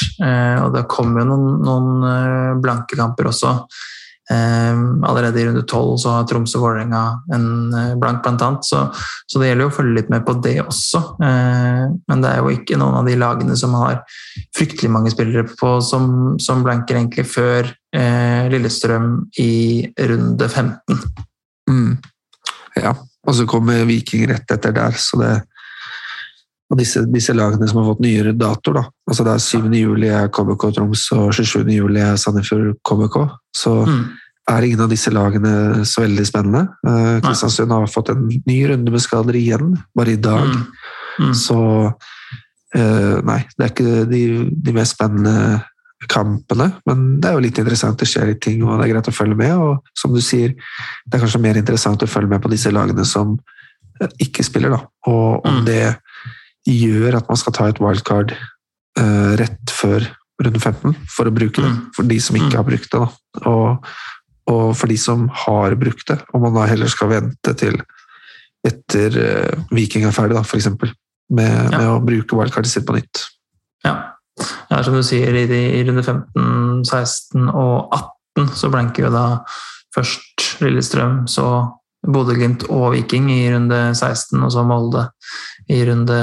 og 0.63 0.73
det 0.73 0.81
kommer 0.91 1.21
jo 1.21 1.27
noen, 1.29 1.59
noen 1.63 2.59
blanke 2.63 2.97
kamper 2.99 3.29
også. 3.29 3.51
Um, 4.33 5.03
allerede 5.05 5.41
i 5.41 5.45
runde 5.45 5.61
tolv 5.69 5.97
så 6.01 6.15
har 6.15 6.25
Tromsø-Vålerenga 6.29 7.01
en 7.35 7.45
uh, 7.73 7.93
blank, 7.99 8.23
blant 8.23 8.41
annet. 8.41 8.65
Så, 8.65 8.81
så, 9.27 9.39
det 9.39 9.51
gjelder 9.51 9.67
jo 9.67 9.71
å 9.71 9.75
følge 9.75 9.97
litt 9.99 10.09
med 10.13 10.25
på 10.25 10.35
det 10.43 10.55
også. 10.63 11.01
Uh, 11.21 11.85
men 12.09 12.23
det 12.23 12.31
er 12.31 12.41
jo 12.41 12.53
ikke 12.55 12.79
noen 12.81 12.99
av 13.01 13.09
de 13.09 13.17
lagene 13.19 13.57
som 13.59 13.75
har 13.77 14.01
fryktelig 14.57 14.91
mange 14.93 15.13
spillere 15.13 15.45
på 15.59 15.75
som, 15.85 16.35
som 16.41 16.65
blanker 16.65 16.99
egentlig 16.99 17.27
før 17.29 17.69
uh, 17.69 18.43
Lillestrøm 18.53 19.15
i 19.43 19.53
runde 20.09 20.49
15. 20.49 21.01
Mm. 21.69 21.95
Ja, 22.81 22.97
og 22.97 23.37
så 23.37 23.47
kommer 23.47 23.85
Viking 23.87 24.25
rett 24.31 24.51
etter 24.51 24.73
der, 24.75 24.97
så 24.99 25.21
det 25.21 25.33
og 26.73 26.79
disse, 26.79 27.03
disse, 27.11 27.35
lagene 27.37 27.67
som 27.69 27.81
har 27.81 27.91
fått 27.91 28.01
nyere 28.01 28.33
datoer, 28.33 28.79
da. 28.79 28.83
Altså 29.09 29.25
det 29.27 29.33
er 29.35 29.43
7. 29.45 29.73
juli 29.77 30.09
er 30.09 30.31
KBK 30.33 30.63
Troms 30.73 31.03
og 31.13 31.27
27. 31.35 31.69
juli 31.69 32.01
er 32.01 32.17
Sandefjord 32.17 32.79
KBK. 32.87 33.17
Så 33.53 33.73
mm. 33.85 33.99
Er 34.51 34.65
ingen 34.67 34.83
av 34.83 34.91
disse 34.91 35.11
lagene 35.13 35.83
så 35.87 36.03
veldig 36.03 36.25
spennende. 36.27 36.65
Uh, 36.85 37.19
Kristiansund 37.23 37.71
har 37.71 37.91
fått 37.91 38.11
en 38.13 38.25
ny 38.27 38.57
runde 38.71 38.91
med 38.91 39.03
skader 39.03 39.37
igjen, 39.39 39.75
bare 39.95 40.15
i 40.15 40.19
dag. 40.19 40.49
Mm. 40.49 41.29
Mm. 41.29 41.35
Så 41.37 41.59
uh, 41.87 43.15
nei, 43.23 43.39
det 43.55 43.65
er 43.65 43.71
ikke 43.71 44.07
de, 44.09 44.23
de, 44.51 44.75
mest 44.75 44.97
spennende 44.97 45.61
kampene, 46.11 46.67
men 46.89 47.05
det 47.23 47.29
er 47.29 47.37
jo 47.37 47.43
litt 47.45 47.59
interessant. 47.61 47.99
Det 47.99 48.09
skjer 48.09 48.33
litt 48.33 48.41
ting, 48.43 48.65
og 48.65 48.75
det 48.75 48.89
er 48.89 48.95
greit 48.95 49.11
å 49.11 49.15
følge 49.15 49.39
med. 49.39 49.53
Og 49.55 49.99
som 49.99 50.15
du 50.15 50.19
sier, 50.23 50.55
det 51.05 51.15
er 51.15 51.23
kanskje 51.23 51.43
mer 51.43 51.59
interessant 51.59 52.03
å 52.03 52.09
følge 52.09 52.33
med 52.33 52.43
på 52.43 52.51
disse 52.51 52.73
lagene 52.73 53.05
som 53.07 53.37
ikke 54.19 54.43
spiller, 54.43 54.73
da. 54.73 54.81
Og 55.07 55.45
om 55.47 55.61
mm. 55.61 55.63
det 55.69 55.85
gjør 56.67 57.19
at 57.19 57.29
man 57.31 57.39
skal 57.39 57.55
ta 57.55 57.69
et 57.71 57.79
wildcard 57.83 58.33
uh, 58.99 59.31
rett 59.39 59.71
før 59.71 60.09
runde 60.43 60.59
15 60.59 60.95
for 61.11 61.29
å 61.29 61.33
bruke 61.35 61.61
det. 61.61 61.69
Mm. 61.69 61.79
For 61.95 62.09
de 62.09 62.19
som 62.23 62.37
ikke 62.39 62.51
mm. 62.51 62.59
har 62.59 62.67
brukt 62.67 62.95
det. 62.95 63.03
Og, 63.47 63.93
og, 64.49 64.73
for 64.77 64.91
de 64.91 64.97
som 64.99 65.27
har 65.45 65.75
brukt 65.79 66.07
det, 66.09 66.19
om 66.35 66.43
man 66.45 66.55
da 66.57 66.67
heller 66.69 66.91
skal 66.91 67.11
vente 67.13 67.53
til 67.59 67.77
etter 68.63 69.15
uh, 69.19 69.63
Viking 69.75 70.07
er 70.07 70.15
ferdig, 70.15 70.37
da, 70.37 70.43
f.eks. 70.43 70.69
Med, 71.33 71.51
ja. 71.51 71.77
med 71.77 71.87
å 71.89 72.01
bruke 72.03 72.37
wildcardet 72.37 72.71
sitt 72.71 72.85
på 72.87 72.95
nytt. 72.95 73.23
Ja. 73.83 73.95
ja, 74.69 74.81
som 74.83 74.95
du 74.95 75.03
sier, 75.05 75.35
i, 75.35 75.45
i 75.49 75.83
runde 75.87 76.03
15, 76.03 76.83
16 76.87 77.47
og 77.49 77.95
18 77.95 78.51
så 78.59 78.69
blanker 78.73 79.07
jo 79.07 79.13
da 79.13 79.25
først 79.93 80.61
Lillestrøm, 80.63 81.23
så 81.29 81.47
Bodø-Glimt 82.03 82.65
og 82.73 82.93
Viking 82.95 83.29
i 83.31 83.47
runde 83.53 83.79
16, 83.95 84.41
og 84.43 84.51
så 84.51 84.63
Molde 84.67 85.05
i 85.71 85.79
runde 85.87 86.19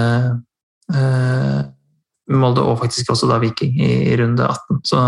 eh, 0.92 1.60
Molde 2.30 2.64
og 2.66 2.80
faktisk 2.82 3.12
også 3.14 3.30
da 3.30 3.38
Viking 3.42 3.78
i, 3.80 3.92
i 4.10 4.16
runde 4.20 4.44
18. 4.44 4.82
Så, 4.86 5.04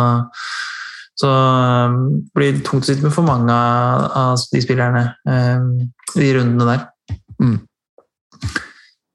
så 1.19 1.29
det 1.29 2.33
blir 2.37 2.55
det 2.57 2.65
tungt 2.67 2.87
å 2.87 2.89
sitte 2.89 3.05
med 3.05 3.15
for 3.15 3.27
mange 3.27 3.53
av 3.53 4.41
de 4.53 4.63
spillerne 4.65 5.05
eh, 5.29 5.67
i 6.23 6.31
rundene 6.37 6.69
der. 6.71 6.87
Mm. 7.43 7.59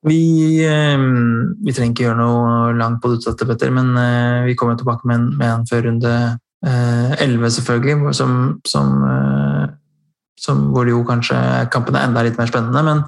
Vi, 0.07 0.21
eh, 0.63 1.07
vi, 1.65 1.73
trenger 1.73 1.95
ikke 1.95 2.05
gjøre 2.05 2.21
noe 2.21 2.75
langt 2.77 3.01
på 3.01 3.11
det 3.11 3.21
utsatte, 3.21 3.47
Petter, 3.49 3.73
men 3.73 3.95
eh, 3.97 4.45
vi 4.47 4.55
kommer 4.59 4.77
tilbake 4.79 5.09
med 5.09 5.19
en, 5.19 5.31
med 5.39 5.49
en 5.53 5.65
før 5.69 5.87
runde 5.89 6.13
11, 6.67 7.17
eh, 7.17 7.49
selvfølgelig, 7.57 8.13
som, 8.17 8.37
som 8.67 8.93
som, 10.39 10.69
hvor 10.73 10.87
jo 10.89 11.01
kanskje 11.07 11.37
kampen 11.73 11.97
er 11.97 12.07
enda 12.07 12.23
litt 12.25 12.37
mer 12.39 12.49
spennende. 12.49 12.83
Men 12.85 13.03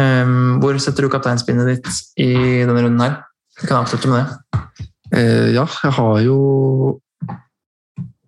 um, 0.00 0.60
hvor 0.62 0.78
setter 0.82 1.06
du 1.06 1.12
kapteinspinnet 1.12 1.74
ditt 1.74 1.90
i 2.22 2.32
denne 2.62 2.86
runden 2.86 3.04
her? 3.04 3.18
Vi 3.60 3.68
kan 3.68 3.82
avslutte 3.82 4.10
med 4.10 4.22
det. 4.22 4.64
Uh, 5.10 5.48
ja, 5.56 5.66
jeg 5.66 5.96
har 5.98 6.20
jo 6.24 6.38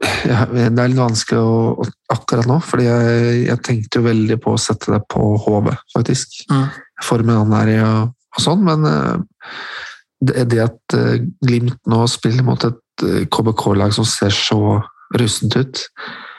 jeg, 0.02 0.48
Det 0.52 0.82
er 0.82 0.90
litt 0.92 1.00
vanskelig 1.00 1.40
å, 1.40 1.86
akkurat 2.12 2.48
nå, 2.50 2.58
fordi 2.66 2.88
jeg, 2.88 3.38
jeg, 3.46 3.60
tenkte 3.66 4.00
jo 4.00 4.08
veldig 4.08 4.38
på 4.42 4.56
å 4.56 4.60
sette 4.60 4.94
det 4.94 5.00
på 5.12 5.32
HV, 5.44 5.72
faktisk. 5.94 6.42
Mm. 6.50 6.66
Formen 7.06 7.40
han 7.44 7.56
er 7.62 7.72
i 7.72 7.78
og, 7.84 8.12
og 8.32 8.44
sånn, 8.44 8.62
men 8.66 8.86
uh, 8.88 9.48
det, 10.22 10.46
det, 10.52 10.62
at 10.64 10.96
uh, 10.98 11.16
Glimt 11.44 11.80
nå 11.90 12.04
spiller 12.10 12.46
mot 12.46 12.68
et 12.68 12.78
KBK-lag 13.32 13.94
som 13.96 14.06
ser 14.06 14.34
så 14.36 14.78
russent 15.16 15.56
ut 15.58 15.84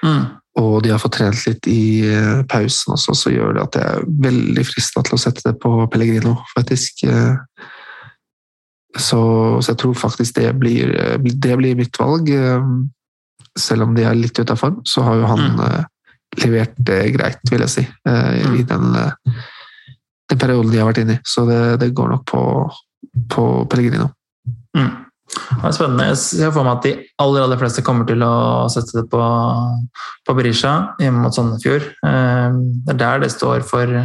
mm 0.06 0.24
og 0.62 0.84
de 0.86 0.92
har 0.94 1.02
fått 1.02 1.16
trent 1.18 1.46
litt 1.48 1.68
i 1.70 2.06
eh, 2.06 2.42
pausen 2.50 2.94
også, 2.94 3.16
så 3.18 3.32
gjør 3.34 3.56
det 3.56 3.64
at 3.64 3.78
jeg 3.80 3.90
er 3.90 4.10
veldig 4.28 4.66
frista 4.70 5.02
til 5.06 5.18
å 5.18 5.22
sette 5.22 5.42
det 5.48 5.56
på 5.62 5.72
Pellegrino, 5.90 6.36
faktisk. 6.54 7.06
Eh. 7.10 7.72
Så, 8.94 9.22
så 9.58 9.72
jeg 9.72 9.80
tror 9.82 9.96
faktisk 9.98 10.38
det 10.38 10.52
blir, 10.62 10.94
eh, 10.94 11.16
det 11.18 11.58
blir, 11.58 11.80
mitt 11.80 11.98
valg. 11.98 12.30
Selv 13.60 13.86
om 13.88 13.94
de 13.96 14.06
er 14.08 14.18
litt 14.18 14.40
ute 14.40 14.54
av 14.54 14.60
form, 14.60 14.82
så 14.88 15.04
har 15.06 15.20
jo 15.20 15.30
han 15.30 15.44
mm. 15.54 15.62
levert 16.42 16.74
det 16.78 17.02
greit, 17.14 17.44
vil 17.52 17.62
jeg 17.66 17.74
si, 17.74 17.84
i 17.86 18.46
mm. 18.48 18.58
den, 18.70 18.96
den 20.32 20.42
perioden 20.42 20.72
de 20.74 20.82
har 20.82 20.90
vært 20.90 21.04
inne 21.04 21.20
i. 21.20 21.24
Så 21.28 21.46
det, 21.50 21.62
det 21.84 21.92
går 21.94 22.10
nok 22.16 22.26
på, 22.32 22.44
på 23.30 23.46
Pellegrino. 23.70 24.10
Mm. 24.74 24.92
Det 25.34 25.70
er 25.70 25.76
spennende. 25.76 26.10
Jeg 26.12 26.20
ser 26.22 26.52
for 26.54 26.66
meg 26.66 26.80
at 26.80 26.88
de 26.88 26.94
aller, 27.22 27.46
aller 27.46 27.62
fleste 27.62 27.86
kommer 27.86 28.10
til 28.10 28.22
å 28.26 28.34
sette 28.74 29.00
det 29.00 29.06
på, 29.12 29.22
på 30.26 30.36
Berisha 30.38 30.74
hjemme 31.02 31.24
mot 31.24 31.36
Sandefjord. 31.36 31.88
Det 32.02 32.94
er 32.94 33.00
der 33.00 33.24
det 33.24 33.32
står 33.34 33.66
for 33.66 34.02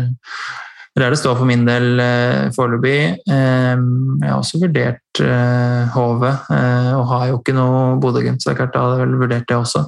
der 1.02 1.14
det 1.14 1.20
står 1.20 1.36
for 1.38 1.48
min 1.48 1.64
del 1.66 2.00
eh, 2.02 2.48
foreløpig. 2.56 2.98
Eh, 3.28 3.74
jeg 3.74 4.30
har 4.30 4.38
også 4.38 4.60
vurdert 4.62 5.22
eh, 5.24 5.94
HV, 5.94 6.24
eh, 6.56 6.90
og 6.96 7.04
har 7.12 7.26
jo 7.30 7.38
ikke 7.40 7.54
noe 7.56 7.82
Bodø-Glimt, 8.02 8.42
så 8.42 8.50
det 8.50 8.54
er 8.54 8.60
klart 8.62 8.74
da 8.74 8.84
hadde 8.84 8.98
jeg 8.98 9.04
vel 9.04 9.20
vurdert 9.22 9.46
det 9.50 9.58
også. 9.58 9.84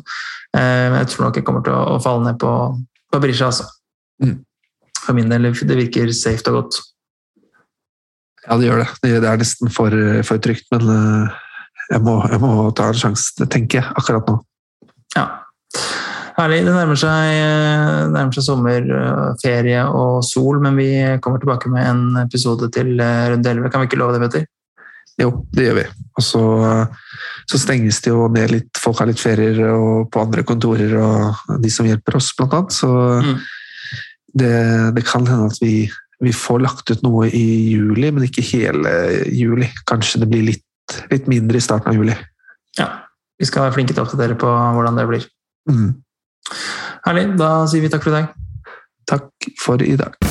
Eh, 0.56 0.86
men 0.90 0.98
jeg 1.00 1.10
tror 1.12 1.26
nok 1.26 1.40
jeg 1.40 1.46
kommer 1.48 1.66
til 1.66 1.76
å, 1.76 1.82
å 1.94 1.98
falle 2.04 2.26
ned 2.28 2.40
på, 2.42 2.54
på 3.10 3.22
Brisja, 3.22 3.50
altså. 3.50 3.68
Mm. 4.22 4.38
For 5.00 5.16
min 5.16 5.32
del. 5.32 5.50
Det 5.54 5.78
virker 5.78 6.12
safe 6.16 6.44
og 6.52 6.58
godt. 6.60 6.80
Ja, 8.46 8.56
det 8.56 8.68
gjør 8.68 8.82
det. 8.84 8.90
Det 9.04 9.16
er 9.20 9.40
nesten 9.40 9.72
for, 9.72 9.94
for 10.26 10.42
trygt, 10.42 10.68
men 10.74 10.88
eh, 10.94 11.38
jeg 11.90 12.04
må, 12.06 12.20
jeg 12.30 12.42
må 12.42 12.54
ta 12.76 12.90
en 12.90 13.00
sjanse, 13.02 13.48
tenker 13.50 13.80
jeg, 13.80 13.92
akkurat 13.98 14.28
nå. 14.30 14.40
Ja. 15.16 15.26
Herlig. 16.40 16.62
Det 16.64 16.72
nærmer 16.72 16.96
seg, 16.96 17.34
eh, 17.36 18.06
nærmer 18.14 18.32
seg 18.32 18.44
sommer, 18.46 18.86
eh, 19.44 19.88
og 19.92 20.24
sol, 20.24 20.60
men 20.62 20.78
vi 20.78 20.88
kommer 21.20 21.38
tilbake 21.42 21.68
med 21.68 21.84
en 21.84 22.16
episode 22.22 22.70
til 22.72 22.98
eh, 23.00 23.28
runde 23.34 23.50
11. 23.50 23.70
Kan 23.70 23.82
vi 23.82 23.90
ikke 23.90 24.00
love 24.00 24.16
det, 24.16 24.22
Petter? 24.24 24.46
Jo, 25.20 25.44
det 25.52 25.66
gjør 25.66 25.76
vi. 25.76 25.84
Og 26.16 26.24
så, 26.24 26.42
så 27.50 27.60
stenges 27.60 28.00
det 28.00 28.14
jo 28.14 28.28
ned 28.32 28.54
litt, 28.54 28.80
folk 28.80 29.02
har 29.02 29.10
litt 29.10 29.20
ferier 29.20 29.60
og 29.68 30.08
på 30.12 30.22
andre 30.22 30.46
kontorer 30.48 30.96
og 30.96 31.60
de 31.60 31.72
som 31.72 31.88
hjelper 31.88 32.16
oss, 32.16 32.32
blant 32.38 32.56
annet. 32.56 32.72
Så 32.72 32.88
Mm. 33.20 33.36
det, 34.32 34.56
det 34.96 35.04
kan 35.04 35.26
hende 35.26 35.50
at 35.50 35.58
vi, 35.60 35.90
vi 36.22 36.32
får 36.32 36.60
lagt 36.64 36.90
ut 36.90 37.02
noe 37.04 37.28
i 37.28 37.74
juli, 37.74 38.10
men 38.10 38.24
ikke 38.24 38.46
hele 38.54 39.24
juli. 39.28 39.68
Kanskje 39.84 40.22
det 40.22 40.30
blir 40.30 40.46
litt, 40.54 41.00
litt 41.10 41.28
mindre 41.28 41.60
i 41.60 41.64
starten 41.64 41.92
av 41.92 42.00
juli. 42.00 42.16
Ja. 42.78 42.88
Vi 43.36 43.44
skal 43.48 43.66
være 43.66 43.76
flinke 43.76 43.92
til 43.92 44.00
å 44.02 44.06
oppdatere 44.08 44.38
på 44.40 44.48
hvordan 44.48 44.96
det 44.96 45.08
blir. 45.10 45.26
Mm. 45.68 45.90
Herlig. 47.06 47.30
Da 47.40 47.52
sier 47.70 47.84
vi 47.84 47.92
takk 47.92 48.06
for 48.06 48.14
i 48.14 48.20
dag. 48.20 48.34
Takk 49.10 49.52
for 49.64 49.86
i 49.86 49.96
dag. 50.00 50.29